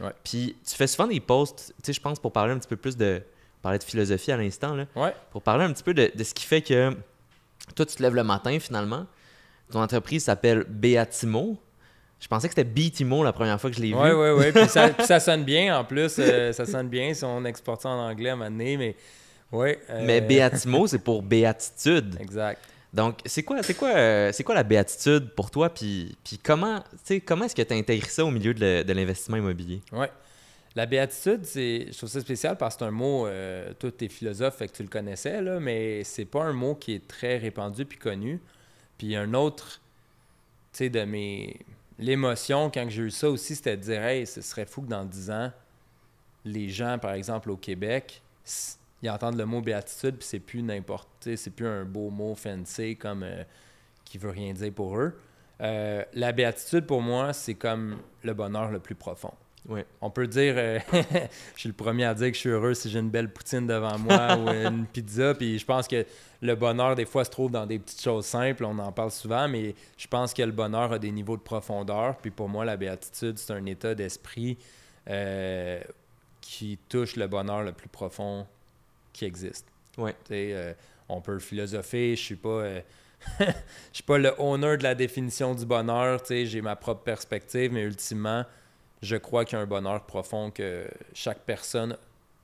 Ouais. 0.00 0.12
Puis 0.22 0.56
tu 0.66 0.74
fais 0.74 0.86
souvent 0.86 1.08
des 1.08 1.20
posts, 1.20 1.74
tu 1.78 1.86
sais, 1.86 1.92
je 1.92 2.00
pense, 2.00 2.18
pour 2.18 2.32
parler 2.32 2.52
un 2.52 2.58
petit 2.58 2.68
peu 2.68 2.76
plus 2.76 2.96
de. 2.96 3.22
parler 3.62 3.78
de 3.78 3.84
philosophie 3.84 4.32
à 4.32 4.36
l'instant, 4.36 4.74
là. 4.74 4.86
Ouais. 4.96 5.14
Pour 5.30 5.42
parler 5.42 5.64
un 5.64 5.72
petit 5.72 5.82
peu 5.82 5.94
de, 5.94 6.10
de, 6.14 6.24
ce 6.24 6.34
qui 6.34 6.44
fait 6.44 6.62
que 6.62 6.96
toi, 7.74 7.86
tu 7.86 7.96
te 7.96 8.02
lèves 8.02 8.14
le 8.14 8.24
matin 8.24 8.58
finalement. 8.58 9.06
Ton 9.70 9.82
entreprise 9.82 10.24
s'appelle 10.24 10.64
Beatimo. 10.68 11.58
Je 12.24 12.28
pensais 12.30 12.48
que 12.48 12.54
c'était 12.54 12.64
Beatimo 12.64 13.22
la 13.22 13.34
première 13.34 13.60
fois 13.60 13.68
que 13.68 13.76
je 13.76 13.82
l'ai 13.82 13.88
vu. 13.88 13.96
Oui, 13.96 14.10
oui, 14.10 14.30
oui. 14.30 14.50
Puis 14.50 14.66
ça, 15.04 15.20
sonne 15.20 15.44
bien 15.44 15.78
en 15.78 15.84
plus. 15.84 16.16
Euh, 16.18 16.54
ça 16.54 16.64
sonne 16.64 16.88
bien 16.88 17.12
si 17.12 17.22
on 17.22 17.44
exporte 17.44 17.82
ça 17.82 17.90
en 17.90 18.08
anglais 18.08 18.30
à 18.30 18.32
un 18.32 18.36
moment 18.36 18.50
donné, 18.50 18.78
mais 18.78 18.96
oui. 19.52 19.74
Euh, 19.90 20.02
mais 20.06 20.22
Beatimo, 20.22 20.86
c'est 20.86 21.00
pour 21.00 21.22
béatitude. 21.22 22.16
Exact. 22.18 22.62
Donc, 22.94 23.18
c'est 23.26 23.42
quoi, 23.42 23.62
c'est 23.62 23.74
quoi, 23.74 23.90
euh, 23.90 24.32
c'est 24.32 24.42
quoi 24.42 24.54
la 24.54 24.62
béatitude 24.62 25.34
pour 25.36 25.50
toi? 25.50 25.68
Puis, 25.68 26.16
puis 26.24 26.38
comment, 26.42 26.82
comment 27.26 27.44
est-ce 27.44 27.54
que 27.54 27.60
tu 27.60 27.74
as 27.74 27.76
intégré 27.76 28.08
ça 28.08 28.24
au 28.24 28.30
milieu 28.30 28.54
de, 28.54 28.90
l'investissement 28.90 29.36
immobilier? 29.36 29.82
Oui. 29.92 30.06
La 30.74 30.86
béatitude, 30.86 31.44
c'est, 31.44 31.88
je 31.92 31.96
trouve 31.98 32.08
ça 32.08 32.20
spécial 32.22 32.56
parce 32.56 32.76
que 32.76 32.78
c'est 32.78 32.86
un 32.86 32.90
mot, 32.90 33.28
tout 33.78 33.92
est 34.02 34.08
philosophe, 34.08 34.56
fait 34.56 34.68
que 34.68 34.72
tu 34.72 34.82
le 34.82 34.88
connaissais, 34.88 35.42
là, 35.42 35.60
mais 35.60 36.02
c'est 36.04 36.24
pas 36.24 36.44
un 36.44 36.54
mot 36.54 36.74
qui 36.74 36.94
est 36.94 37.06
très 37.06 37.36
répandu 37.36 37.84
puis 37.84 37.98
connu. 37.98 38.40
Puis 38.96 39.14
un 39.14 39.34
autre, 39.34 39.82
tu 40.72 40.78
sais, 40.78 40.88
de 40.88 41.04
mes 41.04 41.58
l'émotion, 41.98 42.70
quand 42.70 42.86
j'ai 42.88 43.02
eu 43.02 43.10
ça 43.10 43.28
aussi, 43.28 43.56
c'était 43.56 43.76
de 43.76 43.82
dire 43.82 44.02
Hey, 44.02 44.26
ce 44.26 44.40
serait 44.40 44.66
fou 44.66 44.82
que 44.82 44.88
dans 44.88 45.04
10 45.04 45.30
ans, 45.30 45.52
les 46.44 46.68
gens, 46.68 46.98
par 46.98 47.12
exemple, 47.12 47.50
au 47.50 47.56
Québec, 47.56 48.22
ils 49.02 49.10
entendent 49.10 49.38
le 49.38 49.46
mot 49.46 49.60
béatitude, 49.60 50.16
puis 50.16 50.26
c'est 50.26 50.40
plus 50.40 50.62
n'importe, 50.62 51.36
c'est 51.36 51.50
plus 51.50 51.66
un 51.66 51.84
beau 51.84 52.10
mot 52.10 52.34
fancy 52.34 52.96
comme 52.96 53.22
euh, 53.22 53.44
qui 54.04 54.18
veut 54.18 54.30
rien 54.30 54.52
dire 54.52 54.72
pour 54.72 54.98
eux. 54.98 55.18
Euh, 55.60 56.04
la 56.14 56.32
béatitude, 56.32 56.86
pour 56.86 57.00
moi, 57.00 57.32
c'est 57.32 57.54
comme 57.54 57.98
le 58.22 58.34
bonheur 58.34 58.70
le 58.70 58.80
plus 58.80 58.94
profond. 58.94 59.32
On 60.00 60.10
peut 60.10 60.26
dire, 60.26 60.54
euh, 60.56 60.78
je 61.54 61.60
suis 61.60 61.68
le 61.68 61.74
premier 61.74 62.04
à 62.04 62.14
dire 62.14 62.28
que 62.28 62.34
je 62.34 62.40
suis 62.40 62.50
heureux 62.50 62.74
si 62.74 62.90
j'ai 62.90 62.98
une 62.98 63.08
belle 63.08 63.32
poutine 63.32 63.66
devant 63.66 63.98
moi 63.98 64.36
ou 64.38 64.48
une 64.48 64.86
pizza. 64.86 65.34
Puis 65.34 65.58
je 65.58 65.64
pense 65.64 65.88
que 65.88 66.04
le 66.42 66.54
bonheur, 66.54 66.94
des 66.94 67.06
fois, 67.06 67.24
se 67.24 67.30
trouve 67.30 67.50
dans 67.50 67.64
des 67.64 67.78
petites 67.78 68.02
choses 68.02 68.26
simples. 68.26 68.64
On 68.64 68.78
en 68.78 68.92
parle 68.92 69.10
souvent, 69.10 69.48
mais 69.48 69.74
je 69.96 70.06
pense 70.06 70.34
que 70.34 70.42
le 70.42 70.52
bonheur 70.52 70.92
a 70.92 70.98
des 70.98 71.10
niveaux 71.10 71.36
de 71.36 71.42
profondeur. 71.42 72.16
Puis 72.18 72.30
pour 72.30 72.48
moi, 72.48 72.64
la 72.64 72.76
béatitude, 72.76 73.38
c'est 73.38 73.52
un 73.52 73.64
état 73.64 73.94
d'esprit 73.94 74.58
euh, 75.08 75.80
qui 76.42 76.78
touche 76.88 77.16
le 77.16 77.26
bonheur 77.26 77.62
le 77.62 77.72
plus 77.72 77.88
profond 77.88 78.46
qui 79.14 79.24
existe. 79.24 79.66
Ouais. 79.96 80.14
Euh, 80.30 80.74
on 81.08 81.22
peut 81.22 81.38
philosopher. 81.38 82.16
Je 82.16 82.22
suis 82.22 82.36
pas. 82.36 82.64
je 83.40 83.46
suis 83.94 84.02
pas 84.02 84.18
le 84.18 84.34
honneur 84.38 84.76
de 84.76 84.82
la 84.82 84.94
définition 84.94 85.54
du 85.54 85.64
bonheur. 85.64 86.20
J'ai 86.28 86.60
ma 86.60 86.76
propre 86.76 87.02
perspective, 87.02 87.72
mais 87.72 87.84
ultimement, 87.84 88.44
je 89.04 89.16
crois 89.16 89.44
qu'il 89.44 89.56
y 89.56 89.60
a 89.60 89.62
un 89.62 89.66
bonheur 89.66 90.04
profond 90.04 90.50
que 90.50 90.86
chaque 91.12 91.40
personne 91.40 91.96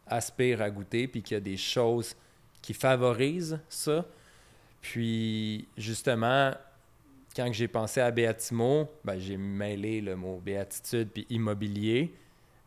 aspire 0.07 0.61
à 0.61 0.71
goûter, 0.71 1.09
puis 1.09 1.23
qu'il 1.23 1.35
y 1.35 1.39
a 1.39 1.41
des 1.41 1.57
choses 1.57 2.15
qui 2.61 2.75
favorisent 2.75 3.59
ça. 3.69 4.05
Puis, 4.83 5.67
justement, 5.77 6.53
quand 7.35 7.51
j'ai 7.53 7.69
pensé 7.69 8.01
à 8.01 8.11
Béatimo, 8.11 8.89
ben, 9.05 9.19
j'ai 9.19 9.37
mêlé 9.37 10.01
le 10.01 10.17
mot 10.17 10.41
béatitude 10.45 11.09
puis 11.13 11.27
immobilier. 11.31 12.13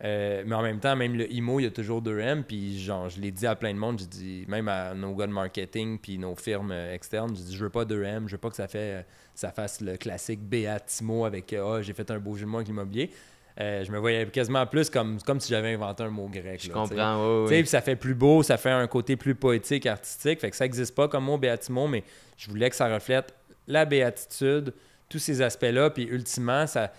Euh, 0.03 0.43
mais 0.45 0.55
en 0.55 0.61
même 0.61 0.79
temps, 0.79 0.95
même 0.95 1.15
le 1.15 1.31
IMO, 1.31 1.59
il 1.59 1.63
y 1.63 1.65
a 1.65 1.71
toujours 1.71 2.01
2M. 2.01 2.43
Puis, 2.43 2.79
genre, 2.79 3.09
je 3.09 3.21
l'ai 3.21 3.31
dit 3.31 3.47
à 3.47 3.55
plein 3.55 3.73
de 3.73 3.79
monde. 3.79 4.01
Même 4.47 4.67
à 4.67 4.93
nos 4.93 5.15
gars 5.15 5.27
de 5.27 5.31
marketing, 5.31 5.97
puis 5.97 6.17
nos 6.17 6.35
firmes 6.35 6.71
euh, 6.71 6.93
externes, 6.93 7.35
j'ai 7.35 7.43
dit, 7.43 7.55
je 7.55 7.63
veux 7.63 7.69
pas 7.69 7.85
2M. 7.85 8.27
Je 8.27 8.33
veux 8.33 8.37
pas 8.37 8.49
que 8.49 8.55
ça, 8.55 8.67
fait, 8.67 9.05
ça 9.33 9.51
fasse 9.51 9.81
le 9.81 9.97
classique 9.97 10.41
Béatimo 10.41 11.25
avec, 11.25 11.53
ah, 11.53 11.81
j'ai 11.81 11.93
fait 11.93 12.09
un 12.11 12.19
beau 12.19 12.35
jeu 12.35 12.45
de 12.45 12.49
mots 12.49 12.57
avec 12.57 12.67
l'immobilier. 12.67 13.11
Je 13.57 13.91
me 13.91 13.97
voyais 13.97 14.25
quasiment 14.27 14.65
plus 14.65 14.89
comme, 14.89 15.21
comme 15.21 15.39
si 15.39 15.49
j'avais 15.49 15.73
inventé 15.73 16.03
un 16.03 16.09
mot 16.09 16.27
grec. 16.27 16.61
Je 16.63 16.71
comprends, 16.71 17.43
oui, 17.45 17.47
oui. 17.49 17.67
ça 17.67 17.81
fait 17.81 17.95
plus 17.95 18.15
beau, 18.15 18.43
ça 18.43 18.57
fait 18.57 18.71
un 18.71 18.87
côté 18.87 19.15
plus 19.15 19.35
poétique, 19.35 19.85
artistique. 19.85 20.39
Fait 20.39 20.49
que 20.49 20.55
ça 20.55 20.65
n'existe 20.65 20.95
pas 20.95 21.07
comme 21.07 21.25
mot 21.25 21.37
Béatimo, 21.37 21.87
mais 21.87 22.03
je 22.37 22.49
voulais 22.49 22.69
que 22.69 22.75
ça 22.75 22.93
reflète 22.93 23.33
la 23.67 23.85
béatitude, 23.85 24.73
tous 25.09 25.19
ces 25.19 25.41
aspects-là. 25.41 25.89
Puis 25.89 26.03
ultimement, 26.03 26.67
ça, 26.67 26.91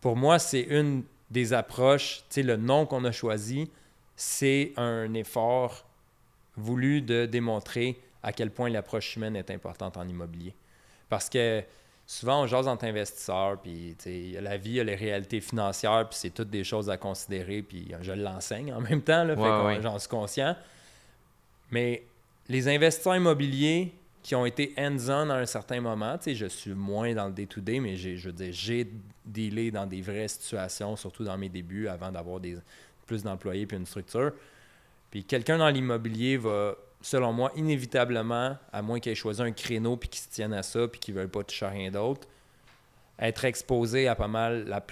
pour 0.00 0.16
moi, 0.16 0.38
c'est 0.38 0.62
une 0.62 1.02
des 1.30 1.52
approches, 1.52 2.18
tu 2.28 2.34
sais, 2.34 2.42
le 2.42 2.56
nom 2.56 2.86
qu'on 2.86 3.04
a 3.04 3.12
choisi, 3.12 3.70
c'est 4.16 4.72
un 4.76 5.12
effort 5.14 5.84
voulu 6.56 7.00
de 7.00 7.26
démontrer 7.26 7.98
à 8.22 8.32
quel 8.32 8.50
point 8.50 8.68
l'approche 8.68 9.16
humaine 9.16 9.36
est 9.36 9.50
importante 9.50 9.96
en 9.96 10.06
immobilier. 10.06 10.54
Parce 11.08 11.28
que 11.28 11.62
souvent, 12.12 12.42
on 12.42 12.46
jase 12.46 12.68
entre 12.68 12.84
investisseurs, 12.84 13.58
puis 13.58 13.96
la 14.40 14.56
vie, 14.56 14.70
il 14.70 14.76
y 14.76 14.80
a 14.80 14.84
les 14.84 14.94
réalités 14.94 15.40
financières, 15.40 16.06
puis 16.08 16.18
c'est 16.18 16.30
toutes 16.30 16.50
des 16.50 16.62
choses 16.62 16.90
à 16.90 16.96
considérer, 16.96 17.62
puis 17.62 17.90
je 18.02 18.12
l'enseigne 18.12 18.72
en 18.72 18.80
même 18.80 19.00
temps, 19.00 19.24
là, 19.24 19.80
j'en 19.80 19.98
suis 19.98 20.08
conscient. 20.08 20.54
Mais 21.70 22.02
les 22.48 22.68
investisseurs 22.68 23.16
immobiliers 23.16 23.92
qui 24.22 24.34
ont 24.34 24.44
été 24.44 24.74
hands-on 24.78 25.30
à 25.30 25.36
un 25.36 25.46
certain 25.46 25.80
moment. 25.80 26.16
Je 26.24 26.46
suis 26.46 26.74
moins 26.74 27.12
dans 27.14 27.26
le 27.26 27.32
day-to-day, 27.32 27.80
mais 27.80 27.96
j'ai, 27.96 28.16
je 28.16 28.28
veux 28.28 28.34
dire, 28.34 28.52
j'ai 28.52 28.88
dealé 29.24 29.70
dans 29.70 29.86
des 29.86 30.00
vraies 30.00 30.28
situations, 30.28 30.94
surtout 30.96 31.24
dans 31.24 31.36
mes 31.36 31.48
débuts, 31.48 31.88
avant 31.88 32.12
d'avoir 32.12 32.40
plus 33.06 33.22
d'employés 33.24 33.66
puis 33.66 33.76
une 33.76 33.86
structure. 33.86 34.32
Puis 35.10 35.24
quelqu'un 35.24 35.58
dans 35.58 35.68
l'immobilier 35.68 36.36
va, 36.36 36.76
selon 37.02 37.32
moi, 37.32 37.52
inévitablement, 37.56 38.56
à 38.72 38.82
moins 38.82 39.00
qu'il 39.00 39.12
ait 39.12 39.16
choisi 39.16 39.42
un 39.42 39.52
créneau 39.52 39.96
puis 39.96 40.08
qu'il 40.08 40.20
se 40.20 40.28
tienne 40.28 40.52
à 40.52 40.62
ça 40.62 40.88
puis 40.88 41.00
qu'il 41.00 41.14
ne 41.14 41.20
veuille 41.20 41.28
pas 41.28 41.42
toucher 41.42 41.66
à 41.66 41.70
rien 41.70 41.90
d'autre, 41.90 42.26
être 43.18 43.44
exposé 43.44 44.08
à 44.08 44.14
pas 44.14 44.28
mal 44.28 44.64
la, 44.66 44.84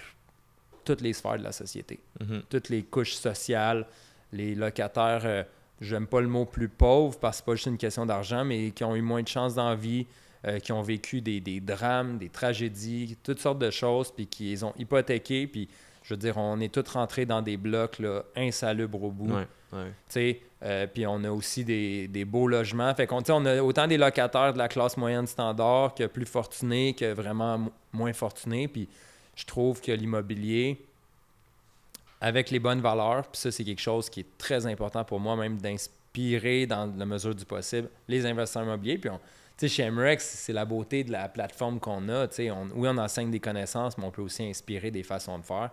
toutes 0.85 1.01
les 1.01 1.13
sphères 1.13 1.39
de 1.39 1.45
la 1.45 1.53
société, 1.53 2.01
mm-hmm. 2.21 2.43
toutes 2.49 2.69
les 2.69 2.83
couches 2.83 3.15
sociales, 3.15 3.87
les 4.33 4.55
locataires. 4.55 5.23
Euh, 5.25 5.43
j'aime 5.81 6.07
pas 6.07 6.21
le 6.21 6.29
mot 6.29 6.45
plus 6.45 6.69
pauvre 6.69 7.19
parce 7.19 7.37
que 7.37 7.39
c'est 7.39 7.47
pas 7.47 7.55
juste 7.55 7.67
une 7.67 7.79
question 7.79 8.07
d'argent, 8.07 8.45
mais 8.45 8.71
qui 8.73 8.85
ont 8.85 8.95
eu 8.95 9.03
moins 9.03 9.23
de 9.23 9.29
chance 9.29 9.55
dans 9.55 9.69
la 9.69 9.77
vie, 9.77 10.07
euh, 10.47 10.59
qui 10.59 10.73
ont 10.73 10.83
vécu 10.83 11.21
des, 11.21 11.61
drames, 11.61 12.19
des 12.19 12.29
tragédies, 12.29 13.17
toutes 13.23 13.41
sortes 13.41 13.59
de 13.59 13.71
choses, 13.71 14.11
puis 14.11 14.27
qui 14.27 14.51
les 14.51 14.65
ont 14.65 14.75
hypothéqués, 14.79 15.47
puis 15.47 15.69
je 16.11 16.15
veux 16.17 16.21
dire, 16.21 16.37
on 16.39 16.59
est 16.59 16.75
tous 16.75 16.91
rentrés 16.91 17.25
dans 17.25 17.41
des 17.41 17.57
blocs 17.57 18.01
là, 18.01 18.25
insalubres 18.37 19.05
au 19.05 19.11
bout. 19.13 19.33
Euh, 20.63 20.87
puis 20.89 21.07
on 21.07 21.23
a 21.23 21.31
aussi 21.31 21.65
des, 21.65 22.25
beaux 22.25 22.49
logements. 22.49 22.93
Fait 22.97 23.07
qu'on 23.07 23.23
on 23.29 23.47
a 23.47 23.63
autant 23.63 23.87
des 23.87 23.97
locataires 23.97 24.53
de 24.53 24.59
la 24.59 24.67
classe 24.67 24.97
moyenne 24.97 25.29
standard 25.29 25.95
que 25.95 26.07
plus 26.07 26.27
fortunés 26.27 26.95
que 26.95 27.13
vraiment 27.13 27.71
moins 27.93 28.13
fortunés. 28.13 28.67
Puis 28.67 28.89
je 29.37 29.45
trouve 29.45 29.81
que 29.81 29.93
l'immobilier, 29.93 30.85
avec 32.21 32.51
les 32.51 32.59
bonnes 32.59 32.81
valeurs. 32.81 33.29
Puis 33.29 33.41
ça, 33.41 33.53
c'est 33.53 33.63
quelque 33.63 33.81
chose 33.81 34.11
qui 34.11 34.21
est 34.21 34.37
très 34.37 34.67
important 34.67 35.05
pour 35.05 35.21
moi, 35.21 35.37
même 35.37 35.59
d'inspirer 35.59 36.67
dans 36.67 36.93
la 36.99 37.07
mesure 37.07 37.37
du 37.37 37.45
possible 37.45 37.89
les 38.09 38.27
investisseurs 38.27 38.65
immobiliers. 38.65 38.99
Puis, 38.99 39.11
tu 39.11 39.17
sais, 39.61 39.69
chez 39.69 39.91
MREX, 39.91 40.25
c'est 40.25 40.53
la 40.53 40.65
beauté 40.65 41.05
de 41.05 41.13
la 41.13 41.29
plateforme 41.29 41.81
qu'on 41.81 42.09
a. 42.09 42.29
Tu 42.29 42.37
sais, 42.37 42.51
on, 42.51 42.69
oui, 42.75 42.89
on 42.91 42.99
enseigne 42.99 43.31
des 43.31 43.41
connaissances, 43.41 43.99
mais 43.99 44.05
on 44.05 44.11
peut 44.11 44.23
aussi 44.23 44.45
inspirer 44.45 44.91
des 44.91 45.03
façons 45.03 45.39
de 45.39 45.45
faire. 45.45 45.71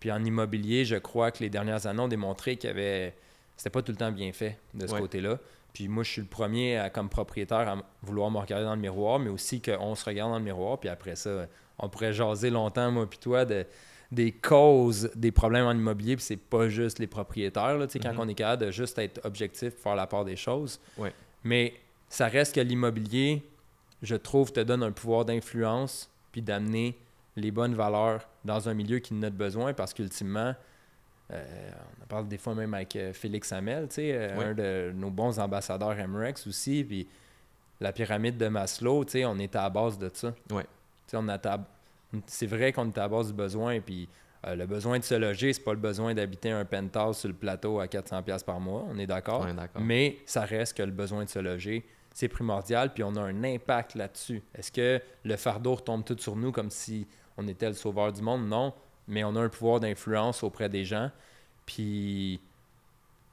Puis 0.00 0.12
en 0.12 0.24
immobilier, 0.24 0.84
je 0.84 0.96
crois 0.96 1.30
que 1.30 1.42
les 1.42 1.50
dernières 1.50 1.86
années 1.86 2.00
ont 2.00 2.08
démontré 2.08 2.56
qu'il 2.56 2.68
y 2.68 2.72
avait. 2.72 3.14
C'était 3.56 3.70
pas 3.70 3.82
tout 3.82 3.92
le 3.92 3.98
temps 3.98 4.12
bien 4.12 4.32
fait 4.32 4.58
de 4.74 4.86
ce 4.86 4.94
côté-là. 4.94 5.38
Puis 5.72 5.88
moi, 5.88 6.02
je 6.02 6.10
suis 6.10 6.20
le 6.20 6.26
premier 6.26 6.88
comme 6.92 7.08
propriétaire 7.08 7.68
à 7.68 7.76
vouloir 8.02 8.30
me 8.30 8.38
regarder 8.38 8.66
dans 8.66 8.74
le 8.74 8.80
miroir, 8.80 9.18
mais 9.18 9.30
aussi 9.30 9.62
qu'on 9.62 9.94
se 9.94 10.04
regarde 10.04 10.30
dans 10.30 10.38
le 10.38 10.44
miroir. 10.44 10.78
Puis 10.78 10.90
après 10.90 11.16
ça, 11.16 11.46
on 11.78 11.88
pourrait 11.88 12.12
jaser 12.12 12.50
longtemps, 12.50 12.90
moi 12.90 13.08
puis 13.08 13.18
toi, 13.18 13.44
de 13.44 13.64
des 14.12 14.32
causes 14.32 15.10
des 15.16 15.32
problèmes 15.32 15.66
en 15.66 15.72
immobilier, 15.72 16.16
puis 16.16 16.24
c'est 16.24 16.36
pas 16.36 16.68
juste 16.68 16.98
les 16.98 17.06
propriétaires, 17.06 17.76
là, 17.76 17.86
quand 17.86 18.12
mhm. 18.12 18.20
on 18.20 18.28
est 18.28 18.34
capable 18.34 18.66
de 18.66 18.70
juste 18.70 18.98
être 18.98 19.20
objectif, 19.24 19.74
faire 19.74 19.96
la 19.96 20.06
part 20.06 20.24
des 20.24 20.36
choses. 20.36 20.80
Mais 21.42 21.74
ça 22.08 22.28
reste 22.28 22.54
que 22.54 22.60
l'immobilier, 22.60 23.42
je 24.02 24.16
trouve, 24.16 24.52
te 24.52 24.60
donne 24.60 24.82
un 24.82 24.92
pouvoir 24.92 25.24
d'influence, 25.24 26.10
puis 26.32 26.42
d'amener 26.42 26.98
les 27.36 27.50
bonnes 27.50 27.74
valeurs 27.74 28.26
dans 28.44 28.68
un 28.68 28.74
milieu 28.74 28.98
qui 28.98 29.14
en 29.14 29.22
a 29.22 29.30
besoin, 29.30 29.74
parce 29.74 29.92
qu'ultimement, 29.92 30.54
euh, 31.32 31.70
on 32.02 32.06
parle 32.06 32.28
des 32.28 32.38
fois 32.38 32.54
même 32.54 32.72
avec 32.74 32.96
euh, 32.96 33.12
Félix 33.12 33.52
Hamel, 33.52 33.88
euh, 33.98 34.50
un 34.50 34.54
de 34.54 34.92
nos 34.94 35.10
bons 35.10 35.38
ambassadeurs 35.38 35.96
MREX 36.08 36.46
aussi, 36.46 36.84
puis 36.84 37.08
la 37.80 37.92
pyramide 37.92 38.38
de 38.38 38.48
Maslow, 38.48 39.04
on 39.24 39.38
était 39.38 39.58
à 39.58 39.68
base 39.68 39.98
de 39.98 40.10
ça. 40.12 40.32
On 41.12 41.28
a 41.28 41.38
c'est 42.26 42.46
vrai 42.46 42.72
qu'on 42.72 42.86
est 42.86 42.98
à 42.98 43.08
base 43.08 43.28
du 43.28 43.32
besoin, 43.34 43.80
puis 43.80 44.08
euh, 44.46 44.54
le 44.54 44.66
besoin 44.66 44.98
de 44.98 45.04
se 45.04 45.14
loger, 45.14 45.52
c'est 45.52 45.64
pas 45.64 45.72
le 45.72 45.78
besoin 45.78 46.14
d'habiter 46.14 46.50
un 46.50 46.64
penthouse 46.64 47.18
sur 47.18 47.28
le 47.28 47.34
plateau 47.34 47.80
à 47.80 47.86
400$ 47.86 48.44
par 48.44 48.60
mois, 48.60 48.84
on 48.88 48.98
est 48.98 49.06
d'accord. 49.06 49.46
Mais 49.80 50.18
ça 50.26 50.42
reste 50.42 50.76
que 50.76 50.82
le 50.82 50.92
besoin 50.92 51.24
de 51.24 51.28
se 51.28 51.38
loger, 51.38 51.84
c'est 52.14 52.28
primordial, 52.28 52.92
puis 52.92 53.02
on 53.02 53.14
a 53.16 53.20
un 53.20 53.44
impact 53.44 53.94
là-dessus. 53.94 54.42
Est-ce 54.54 54.72
que 54.72 55.00
le 55.24 55.36
fardeau 55.36 55.74
retombe 55.74 56.04
tout 56.04 56.16
sur 56.18 56.36
nous 56.36 56.52
comme 56.52 56.70
si 56.70 57.06
on 57.36 57.46
était 57.48 57.68
le 57.68 57.74
sauveur 57.74 58.12
du 58.12 58.22
monde? 58.22 58.48
Non, 58.48 58.72
mais 59.08 59.24
on 59.24 59.34
a 59.36 59.40
un 59.40 59.48
pouvoir 59.48 59.80
d'influence 59.80 60.42
auprès 60.42 60.68
des 60.68 60.84
gens. 60.84 61.10
Puis 61.66 62.40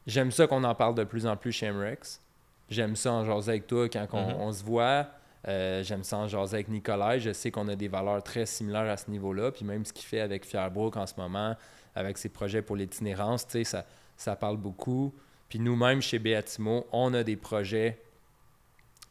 j'aime 0.07 0.31
ça 0.31 0.47
qu'on 0.47 0.63
en 0.63 0.75
parle 0.75 0.95
de 0.95 1.03
plus 1.03 1.25
en 1.25 1.37
plus 1.37 1.51
chez 1.51 1.71
MREX. 1.71 2.21
J'aime 2.69 2.95
ça 2.95 3.13
en 3.13 3.25
jaser 3.25 3.51
avec 3.51 3.67
toi 3.67 3.87
quand 3.87 4.05
mm-hmm. 4.05 4.35
on 4.39 4.51
se 4.51 4.63
voit. 4.63 5.07
Euh, 5.47 5.83
j'aime 5.83 6.03
ça 6.03 6.17
en 6.17 6.27
jaser 6.27 6.55
avec 6.55 6.69
Nicolas. 6.69 7.17
Je 7.17 7.33
sais 7.33 7.51
qu'on 7.51 7.67
a 7.67 7.75
des 7.75 7.87
valeurs 7.87 8.23
très 8.23 8.45
similaires 8.45 8.89
à 8.89 8.97
ce 8.97 9.09
niveau-là. 9.09 9.51
Puis 9.51 9.65
même 9.65 9.85
ce 9.85 9.91
qu'il 9.91 10.05
fait 10.05 10.21
avec 10.21 10.45
Fierbrook 10.45 10.95
en 10.95 11.05
ce 11.05 11.13
moment, 11.17 11.55
avec 11.95 12.17
ses 12.17 12.29
projets 12.29 12.61
pour 12.61 12.75
l'itinérance, 12.75 13.45
ça, 13.63 13.85
ça 14.15 14.35
parle 14.35 14.57
beaucoup. 14.57 15.13
Puis 15.49 15.59
nous-mêmes, 15.59 16.01
chez 16.01 16.19
Beatimo, 16.19 16.87
on 16.91 17.13
a 17.13 17.23
des 17.23 17.35
projets 17.35 17.99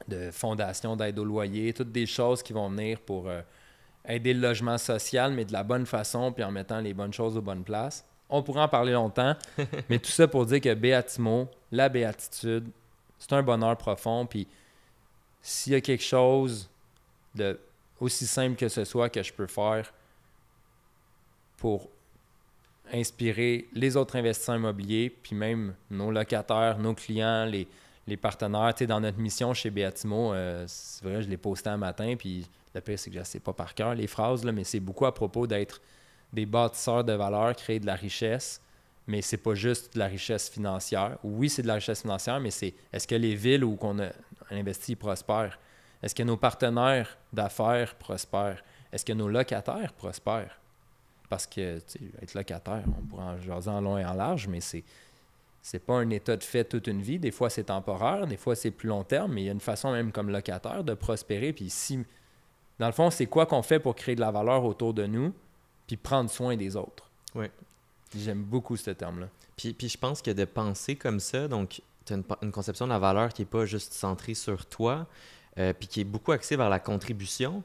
de 0.09 0.31
fondation 0.31 0.97
d'aide 0.97 1.19
au 1.19 1.25
loyer, 1.25 1.73
toutes 1.73 1.93
des 1.93 2.07
choses 2.07 2.43
qui 2.43 2.53
vont 2.53 2.69
venir 2.69 2.99
pour 3.01 3.29
euh, 3.29 3.43
aider 4.09 4.35
le 4.35 4.41
logement 4.41 4.79
social, 4.79 5.33
mais 5.33 5.45
de 5.45 5.53
la 5.53 5.63
bonne 5.63 5.87
façon, 5.87 6.33
puis 6.33 6.43
en 6.43 6.51
mettant 6.51 6.81
les 6.81 6.95
bonnes 6.95 7.13
choses 7.13 7.37
aux 7.37 7.43
bonnes 7.43 7.63
places. 7.63 8.05
On 8.29 8.43
pourrait 8.43 8.63
en 8.63 8.69
parler 8.69 8.93
longtemps, 8.93 9.37
mais 9.91 9.99
tout 9.99 10.11
ça 10.11 10.27
pour 10.27 10.47
dire 10.47 10.61
que 10.61 10.75
Beatimo, 10.75 11.49
la 11.71 11.89
béatitude, 11.89 12.69
c'est 13.19 13.33
un 13.35 13.43
bonheur 13.43 13.77
profond. 13.77 14.27
Puis 14.27 14.49
s'il 15.43 15.73
y 15.73 15.77
a 15.77 15.81
quelque 15.81 16.05
chose 16.05 16.69
de 17.35 17.59
aussi 18.01 18.27
simple 18.27 18.57
que 18.57 18.69
ce 18.69 18.85
soit 18.85 19.09
que 19.09 19.23
je 19.23 19.33
peux 19.33 19.47
faire 19.47 19.93
pour 21.57 21.89
inspirer 22.93 23.69
les 23.73 23.97
autres 23.97 24.17
investisseurs 24.17 24.57
immobiliers, 24.57 25.11
puis 25.23 25.37
même 25.37 25.75
nos 25.91 26.11
locataires, 26.11 26.79
nos 26.79 26.95
clients, 26.95 27.45
les, 27.45 27.67
les 28.07 28.17
partenaires. 28.17 28.75
Tu 28.75 28.81
sais, 28.81 28.87
dans 28.87 29.01
notre 29.01 29.19
mission 29.19 29.55
chez 29.55 29.71
Beatimo, 29.71 30.35
euh, 30.35 30.65
c'est 30.67 31.05
vrai, 31.05 31.23
je 31.23 31.29
l'ai 31.29 31.37
posté 31.37 31.71
un 31.71 31.77
matin, 31.77 32.15
puis 32.19 32.47
le 32.75 32.81
pire, 32.81 32.99
c'est 32.99 33.11
que 33.11 33.15
je 33.15 33.21
ne 33.21 33.25
sais 33.25 33.41
pas 33.41 33.53
par 33.53 33.75
cœur 33.75 33.95
les 33.95 34.07
phrases, 34.07 34.45
là, 34.45 34.53
mais 34.53 34.65
c'est 34.65 34.81
beaucoup 34.81 35.07
à 35.07 35.15
propos 35.15 35.47
d'être 35.47 35.81
des 36.33 36.47
bâtisseurs 36.47 37.05
de 37.05 37.13
valeur, 37.13 37.55
créer 37.55 37.79
de 37.79 37.87
la 37.87 37.95
richesse, 37.95 38.61
mais 39.07 39.23
c'est 39.23 39.37
pas 39.37 39.55
juste 39.55 39.95
de 39.95 39.99
la 39.99 40.07
richesse 40.07 40.49
financière. 40.49 41.19
Oui, 41.23 41.49
c'est 41.49 41.63
de 41.63 41.67
la 41.67 41.75
richesse 41.75 42.03
financière, 42.03 42.41
mais 42.41 42.51
c'est 42.51 42.75
est-ce 42.93 43.07
que 43.07 43.15
les 43.15 43.35
villes 43.35 43.65
où 43.65 43.77
on 43.81 43.99
a 44.01 44.09
investi 44.53 44.97
prospèrent? 44.97 45.59
Est-ce 46.03 46.15
que 46.15 46.23
nos 46.23 46.37
partenaires 46.37 47.19
d'affaires 47.33 47.95
prospèrent? 47.95 48.63
Est-ce 48.93 49.05
que 49.05 49.13
nos 49.13 49.29
locataires 49.29 49.93
prospèrent? 49.93 50.59
Parce 51.29 51.47
que 51.47 51.79
être 52.21 52.35
locataire, 52.35 52.85
on 52.99 53.07
pourrait 53.07 53.25
en 53.25 53.41
jaser 53.41 53.71
en 53.71 53.81
long 53.81 53.99
et 53.99 54.05
en 54.05 54.15
large, 54.15 54.49
mais 54.49 54.61
c'est 54.61 54.85
c'est 55.63 55.79
pas 55.79 55.95
un 55.95 56.11
état 56.11 56.37
de 56.37 56.43
fait 56.43 56.65
toute 56.65 56.89
une 56.89 57.01
vie. 57.01 57.21
Des 57.21 57.31
fois, 57.31 57.49
c'est 57.49 57.65
temporaire, 57.65 58.27
des 58.27 58.37
fois, 58.37 58.57
c'est 58.57 58.73
plus 58.73 58.89
long 58.89 59.05
terme, 59.05 59.33
mais 59.33 59.43
il 59.43 59.45
y 59.45 59.49
a 59.49 59.53
une 59.53 59.61
façon 59.61 59.93
même 59.93 60.11
comme 60.11 60.29
locataire 60.29 60.83
de 60.83 60.93
prospérer. 60.93 61.53
Puis 61.53 61.71
si, 61.71 62.05
dans 62.81 62.87
le 62.87 62.93
fond, 62.93 63.11
c'est 63.11 63.27
quoi 63.27 63.47
qu'on 63.47 63.63
fait 63.63 63.79
pour 63.79 63.95
créer 63.95 64.17
de 64.17 64.21
la 64.21 64.33
valeur 64.33 64.65
autour 64.65 64.93
de 64.93 65.07
nous, 65.07 65.33
puis 65.87 65.97
prendre 65.97 66.29
soin 66.29 66.57
des 66.57 66.75
autres? 66.75 67.09
Oui. 67.37 67.47
J'aime 68.15 68.43
beaucoup 68.43 68.77
ce 68.77 68.91
terme-là. 68.91 69.29
Puis, 69.57 69.73
puis 69.73 69.89
je 69.89 69.97
pense 69.97 70.21
que 70.21 70.33
de 70.33 70.45
penser 70.45 70.97
comme 70.97 71.21
ça, 71.21 71.47
donc 71.47 71.81
tu 72.05 72.13
as 72.13 72.17
une, 72.43 72.53
conception 72.53 72.87
de 72.87 72.93
la 72.93 72.99
valeur 72.99 73.33
qui 73.33 73.43
n'est 73.43 73.47
pas 73.47 73.65
juste 73.67 73.93
centrée 73.93 74.35
sur 74.35 74.67
toi, 74.67 75.07
euh, 75.59 75.73
puis 75.73 75.89
qui 75.89 76.01
est 76.01 76.05
beaucoup 76.05 76.33
axée 76.33 76.57
vers 76.57 76.71
la 76.71 76.79
contribution. 76.79 77.63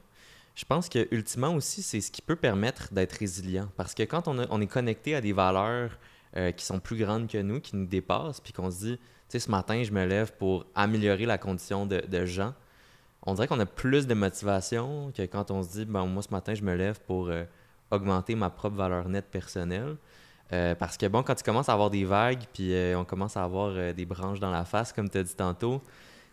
Je 0.55 0.65
pense 0.65 0.89
que 0.89 1.07
ultimement 1.11 1.53
aussi, 1.53 1.83
c'est 1.83 2.01
ce 2.01 2.11
qui 2.11 2.21
peut 2.21 2.35
permettre 2.35 2.91
d'être 2.91 3.13
résilient. 3.13 3.69
Parce 3.77 3.93
que 3.93 4.03
quand 4.03 4.27
on, 4.27 4.61
est 4.61 4.67
connecté 4.67 5.13
à 5.13 5.21
des 5.21 5.31
valeurs 5.31 5.97
euh, 6.35 6.51
qui 6.51 6.65
sont 6.65 6.79
plus 6.79 6.97
grandes 6.97 7.27
que 7.27 7.37
nous, 7.37 7.61
qui 7.61 7.75
nous 7.75 7.85
dépassent, 7.85 8.39
puis 8.39 8.53
qu'on 8.53 8.71
se 8.71 8.79
dit, 8.79 8.97
tu 8.97 9.03
sais, 9.29 9.39
ce 9.39 9.51
matin, 9.51 9.83
je 9.83 9.91
me 9.91 10.05
lève 10.05 10.33
pour 10.33 10.65
améliorer 10.73 11.25
la 11.25 11.37
condition 11.37 11.85
de, 11.85 12.25
gens, 12.25 12.53
on 13.21 13.35
dirait 13.35 13.47
qu'on 13.47 13.59
a 13.59 13.65
plus 13.65 14.07
de 14.07 14.13
motivation 14.15 15.11
que 15.15 15.21
quand 15.23 15.51
on 15.51 15.61
se 15.61 15.69
dit, 15.69 15.85
bon, 15.85 16.07
moi, 16.07 16.23
ce 16.23 16.29
matin, 16.31 16.55
je 16.55 16.63
me 16.63 16.73
lève 16.73 16.99
pour 17.01 17.29
euh, 17.29 17.43
augmenter 17.91 18.33
ma 18.33 18.49
propre 18.49 18.77
valeur 18.77 19.09
nette 19.09 19.29
personnelle. 19.29 19.97
Euh, 20.53 20.75
parce 20.75 20.95
que 20.97 21.05
bon, 21.07 21.23
quand 21.23 21.35
tu 21.35 21.43
commences 21.43 21.67
à 21.69 21.73
avoir 21.73 21.89
des 21.89 22.05
vagues, 22.05 22.43
puis 22.53 22.73
euh, 22.73 22.97
on 22.97 23.03
commence 23.03 23.35
à 23.35 23.43
avoir 23.43 23.71
euh, 23.75 23.91
des 23.93 24.05
branches 24.05 24.39
dans 24.39 24.51
la 24.51 24.63
face, 24.63 24.93
comme 24.93 25.09
tu 25.09 25.17
as 25.17 25.23
dit 25.23 25.35
tantôt, 25.35 25.81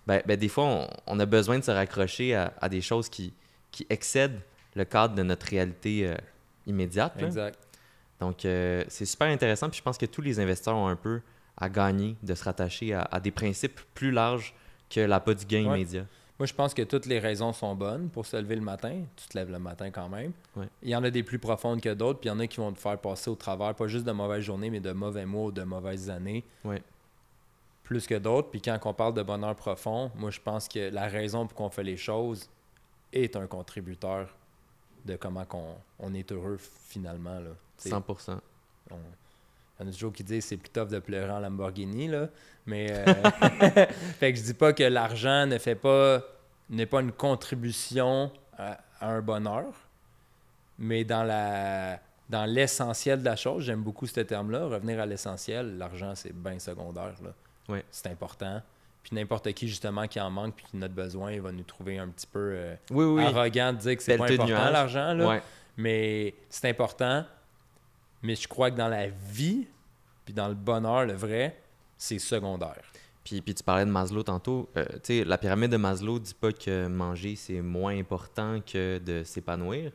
ben, 0.06 0.23
ben, 0.26 0.37
des 0.37 0.49
fois, 0.49 0.64
on, 0.64 0.88
on 1.06 1.18
a 1.21 1.26
besoin 1.26 1.59
de 1.59 1.64
se 1.64 1.71
raccrocher 1.73 2.35
à, 2.35 2.52
à 2.61 2.68
des 2.68 2.80
choses 2.80 3.09
qui, 3.09 3.33
qui 3.73 3.87
excèdent 3.90 4.40
le 4.76 4.85
cadre 4.85 5.14
de 5.14 5.23
notre 5.23 5.47
réalité 5.47 6.12
immédiate. 6.66 7.21
là. 7.21 7.26
Exact. 7.26 7.59
Donc, 8.21 8.38
c'est 8.42 9.04
super 9.04 9.28
intéressant. 9.28 9.68
Puis 9.68 9.78
je 9.78 9.83
pense 9.83 9.99
que 9.99 10.06
tous 10.06 10.21
les 10.23 10.38
investisseurs 10.40 10.76
ont 10.76 10.88
un 10.88 10.97
peu 10.97 11.21
à 11.56 11.68
gagner 11.68 12.16
de 12.23 12.35
se 12.35 12.42
rattacher 12.44 12.92
à, 12.94 13.02
à 13.11 13.21
des 13.21 13.30
principes 13.30 13.80
plus 13.94 14.11
larges 14.11 14.54
que 14.90 15.00
l'appât 15.00 15.35
du 15.35 15.44
gain 15.47 15.64
Ouais. 15.66 15.76
immédiat. 15.78 16.06
Moi, 16.38 16.47
je 16.47 16.53
pense 16.55 16.75
que 16.75 16.83
toutes 16.83 17.07
les 17.07 17.21
raisons 17.21 17.53
sont 17.53 17.76
bonnes 17.76 18.09
pour 18.09 18.26
se 18.26 18.37
lever 18.37 18.57
le 18.57 18.61
matin. 18.61 19.03
Tu 19.14 19.29
te 19.29 19.38
lèves 19.38 19.50
le 19.53 19.59
matin 19.61 19.91
quand 19.93 20.09
même. 20.09 20.33
Ouais. 20.57 20.69
Il 20.83 20.88
y 20.88 20.97
en 20.97 21.05
a 21.05 21.11
des 21.11 21.23
plus 21.23 21.38
profondes 21.38 21.81
que 21.81 21.95
d'autres, 21.95 22.19
puis 22.19 22.29
il 22.29 22.33
y 22.33 22.35
en 22.35 22.41
a 22.41 22.47
qui 22.49 22.57
vont 22.57 22.73
te 22.73 22.81
faire 22.81 22.99
passer 22.99 23.31
au 23.31 23.37
travers, 23.37 23.73
pas 23.75 23.87
juste 23.87 24.05
de 24.05 24.11
mauvaises 24.12 24.43
journées, 24.43 24.69
mais 24.71 24.81
de 24.81 24.91
mauvais 24.93 25.26
mois 25.26 25.45
ou 25.45 25.53
de 25.53 25.62
mauvaises 25.62 26.11
années. 26.11 26.43
Ouais. 26.64 26.83
Plus 27.85 28.07
que 28.07 28.17
d'autres. 28.17 28.50
Puis 28.50 28.61
quand 28.61 28.79
on 28.85 28.95
parle 28.95 29.14
de 29.14 29.23
bonheur 29.23 29.55
profond, 29.55 30.11
moi, 30.17 30.31
je 30.31 30.41
pense 30.41 30.67
que 30.69 30.91
la 30.91 31.07
raison 31.07 31.47
pour 31.47 31.57
qu'on 31.57 31.71
fait 31.71 31.85
les 31.85 31.97
choses 31.97 32.49
est 33.12 33.37
un 33.37 33.47
contributeur 33.47 34.29
de 35.05 35.14
comment 35.17 35.45
qu'on, 35.45 35.76
on 36.00 36.14
est 36.14 36.33
heureux 36.33 36.59
finalement. 36.59 37.38
Là. 37.38 37.50
Tu 37.79 37.91
sais, 37.91 37.91
100%. 37.91 38.41
on- 38.91 38.97
Il 39.78 39.85
y 39.85 39.87
en 39.87 39.90
a 39.90 39.93
toujours 39.93 40.12
qui 40.12 40.23
disent 40.23 40.45
c'est 40.45 40.57
plus 40.57 40.71
tough 40.71 40.88
de 40.88 40.99
pleurer 40.99 41.31
en 41.31 41.40
Lamborghini, 41.40 42.09
là. 42.09 42.28
Mais 42.66 42.87
euh, 42.90 43.04
fait 44.19 44.33
que 44.33 44.38
je 44.38 44.45
dis 44.45 44.54
pas 44.54 44.73
que 44.73 44.85
l'argent 44.85 45.47
ne 45.47 45.59
fait 45.59 45.75
pas 45.75 46.23
n'est 46.71 46.87
pas 46.87 47.00
une 47.00 47.12
contribution 47.12 48.31
à, 48.57 48.78
à 49.00 49.09
un 49.09 49.21
bonheur, 49.21 49.64
mais 50.78 51.04
dans 51.04 51.25
la 51.25 51.99
dans 52.31 52.47
l'essentiel 52.47 53.21
de 53.21 53.25
la 53.25 53.37
chose, 53.37 53.64
j'aime 53.64 53.83
beaucoup 53.83 54.07
ce 54.07 54.21
terme-là, 54.21 54.64
revenir 54.66 54.99
à 54.99 55.07
l'essentiel, 55.07 55.76
l'argent 55.76 56.14
c'est 56.14 56.33
bien 56.35 56.59
secondaire 56.59 57.14
là. 57.23 57.81
C'est 57.90 58.09
important. 58.09 58.62
Puis 59.02 59.14
n'importe 59.14 59.52
qui 59.52 59.69
justement 59.69 60.07
qui 60.07 60.19
en 60.19 60.31
manque 60.31 60.54
puis 60.54 60.64
qui 60.71 60.76
en 60.78 60.83
a 60.83 60.88
besoin, 60.88 61.33
il 61.33 61.40
va 61.43 61.52
nous 61.52 61.62
trouver 61.62 61.99
un 61.99 62.09
petit 62.09 62.26
peu 62.26 62.52
euh, 62.54 62.75
Oui, 62.90 63.04
oui. 63.04 63.23
arrogant 63.25 63.73
de 63.75 63.78
dire 63.78 63.97
que 63.97 64.02
c'est 64.02 64.16
pas 64.16 64.25
important 64.25 64.71
l'argent. 64.71 65.19
Ouais. 65.19 65.43
Mais 65.76 66.35
c'est 66.49 66.71
important. 66.71 67.25
Mais 68.25 68.35
je 68.35 68.49
crois 68.49 68.71
que 68.71 68.76
dans 68.76 68.88
la 68.88 69.07
vie, 69.07 69.66
puis 70.25 70.35
dans 70.35 70.49
le 70.49 70.54
bonheur, 70.54 71.04
le 71.04 71.12
vrai, 71.12 71.61
c'est 71.97 72.19
secondaire. 72.19 72.83
Puis, 73.23 73.40
puis 73.40 73.54
tu 73.54 73.62
parlais 73.62 73.85
de 73.85 73.90
Maslow 73.90 74.23
tantôt. 74.23 74.69
Euh, 74.76 74.85
tu 74.95 75.19
sais, 75.19 75.25
la 75.25 75.38
pyramide 75.38 75.71
de 75.71 75.76
Maslow 75.76 76.19
dit 76.19 76.35
pas 76.35 76.52
que 76.52 76.87
manger, 76.87 77.37
c'est 77.37 77.61
moins 77.61 77.97
important 77.97 78.61
que 78.61 78.99
de 78.99 79.23
s'épanouir. 79.25 79.93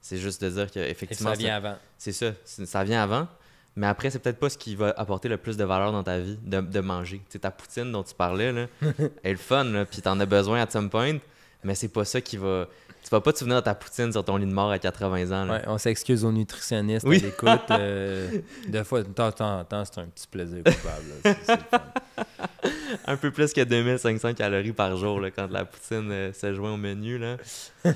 C'est 0.00 0.16
juste 0.16 0.42
de 0.42 0.50
dire 0.50 0.70
qu'effectivement, 0.70 1.30
ça 1.30 1.36
vient 1.36 1.56
avant. 1.56 1.76
c'est 1.98 2.12
ça. 2.12 2.32
Ça 2.44 2.82
vient 2.84 3.02
avant. 3.02 3.28
Mais 3.74 3.86
après, 3.86 4.10
c'est 4.10 4.18
peut-être 4.18 4.38
pas 4.38 4.50
ce 4.50 4.58
qui 4.58 4.74
va 4.76 4.92
apporter 4.96 5.28
le 5.28 5.36
plus 5.36 5.56
de 5.56 5.64
valeur 5.64 5.92
dans 5.92 6.02
ta 6.02 6.18
vie, 6.18 6.38
de, 6.42 6.60
de 6.60 6.80
manger. 6.80 7.18
Tu 7.18 7.32
sais, 7.32 7.38
ta 7.38 7.50
poutine 7.50 7.90
dont 7.90 8.02
tu 8.02 8.14
parlais, 8.14 8.52
là, 8.52 8.66
elle 8.82 9.10
est 9.22 9.30
le 9.32 9.36
fun, 9.38 9.64
là, 9.64 9.84
puis 9.86 10.02
t'en 10.02 10.18
as 10.20 10.26
besoin 10.26 10.60
à 10.60 10.68
some 10.68 10.90
point, 10.90 11.18
mais 11.64 11.74
c'est 11.74 11.88
pas 11.88 12.04
ça 12.04 12.20
qui 12.20 12.36
va... 12.36 12.68
Tu 13.02 13.10
vas 13.10 13.20
pas 13.20 13.32
te 13.32 13.38
souvenir 13.38 13.56
de 13.58 13.64
ta 13.64 13.74
poutine 13.74 14.12
sur 14.12 14.24
ton 14.24 14.36
lit 14.36 14.46
de 14.46 14.52
mort 14.52 14.70
à 14.70 14.78
80 14.78 15.32
ans. 15.32 15.44
là. 15.46 15.52
Ouais, 15.54 15.62
on 15.66 15.76
s'excuse 15.78 16.24
aux 16.24 16.32
nutritionnistes 16.32 17.04
Oui. 17.06 17.18
à 17.18 17.26
l'écoute. 17.26 17.60
euh, 17.70 18.28
de 18.68 18.82
fois, 18.84 19.02
de 19.02 19.08
temps 19.08 19.28
en 19.40 19.64
temps, 19.64 19.84
c'est 19.84 20.00
un 20.00 20.06
petit 20.06 20.26
plaisir 20.28 20.58
coupable. 20.64 21.04
là. 21.24 21.80
Un 23.06 23.16
peu 23.16 23.30
plus 23.30 23.52
que 23.52 23.60
2500 23.62 24.34
calories 24.34 24.72
par 24.72 24.96
jour 24.96 25.20
là, 25.20 25.30
quand 25.30 25.50
la 25.50 25.64
poutine 25.64 26.10
euh, 26.10 26.32
se 26.32 26.54
joint 26.54 26.74
au 26.74 26.76
menu. 26.76 27.18
Là. 27.18 27.36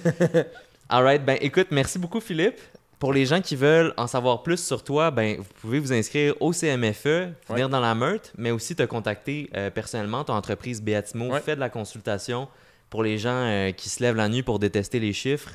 Alright, 0.89 1.25
ben 1.25 1.37
écoute, 1.41 1.69
merci 1.71 1.99
beaucoup 1.99 2.21
Philippe. 2.21 2.59
Pour 2.99 3.13
les 3.13 3.27
gens 3.27 3.43
qui 3.43 3.57
veulent 3.57 3.93
en 3.99 4.07
savoir 4.07 4.43
plus 4.43 4.57
sur 4.65 4.83
toi, 4.83 5.11
ben, 5.11 5.37
vous 5.37 5.45
pouvez 5.61 5.79
vous 5.81 5.93
inscrire 5.93 6.35
au 6.41 6.53
CMFE, 6.53 7.05
venir 7.05 7.67
Ouais. 7.67 7.69
dans 7.69 7.81
la 7.81 7.95
meute, 7.95 8.33
mais 8.39 8.51
aussi 8.51 8.75
te 8.75 8.83
contacter 8.85 9.51
euh, 9.55 9.69
personnellement. 9.71 10.25
Ton 10.25 10.33
entreprise 10.33 10.81
Beatimo 10.83 11.31
Ouais. 11.31 11.41
fait 11.41 11.57
de 11.57 11.61
la 11.61 11.69
consultation 11.69 12.49
pour 12.91 13.03
les 13.03 13.19
gens 13.19 13.31
euh, 13.47 13.73
qui 13.73 13.89
se 13.89 14.03
lèvent 14.03 14.17
la 14.17 14.29
nuit 14.29 14.43
pour 14.43 14.59
détester 14.59 15.01
les 15.01 15.13
chiffres. 15.13 15.51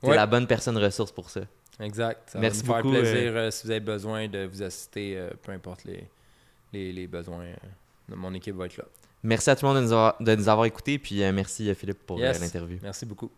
Tu 0.00 0.06
es 0.06 0.10
Ouais. 0.10 0.16
la 0.16 0.26
bonne 0.26 0.46
personne 0.46 0.76
ressource 0.76 1.12
pour 1.12 1.30
ça. 1.30 1.40
Exact. 1.80 2.30
Ça 2.30 2.38
Merci 2.38 2.62
va 2.62 2.66
nous 2.66 2.72
faire 2.74 2.82
beaucoup, 2.82 2.94
plaisir 2.94 3.32
euh, 3.36 3.50
si 3.50 3.64
vous 3.66 3.70
avez 3.70 3.80
besoin 3.80 4.28
de 4.28 4.44
vous 4.44 4.62
assister, 4.62 5.16
euh, 5.16 5.30
peu 5.42 5.52
importe 5.52 5.84
les, 5.84 6.08
les, 6.72 6.92
les 6.92 7.06
besoins. 7.06 7.44
euh, 7.44 7.54
mon 8.14 8.32
équipe 8.34 8.54
va 8.54 8.66
être 8.66 8.76
là. 8.76 8.84
Merci 9.22 9.48
à 9.50 9.56
tout 9.56 9.64
le 9.66 9.72
monde 9.72 9.80
de 9.82 9.86
nous 9.86 9.92
avoir, 9.92 10.16
de 10.20 10.34
nous 10.34 10.48
avoir 10.48 10.66
écoutés, 10.66 10.98
puis 10.98 11.22
euh, 11.22 11.32
merci 11.32 11.68
euh, 11.70 11.74
Philippe 11.74 12.04
pour 12.06 12.18
euh, 12.18 12.20
Yes. 12.20 12.40
l'interview. 12.40 12.78
Merci 12.82 13.06
beaucoup. 13.06 13.30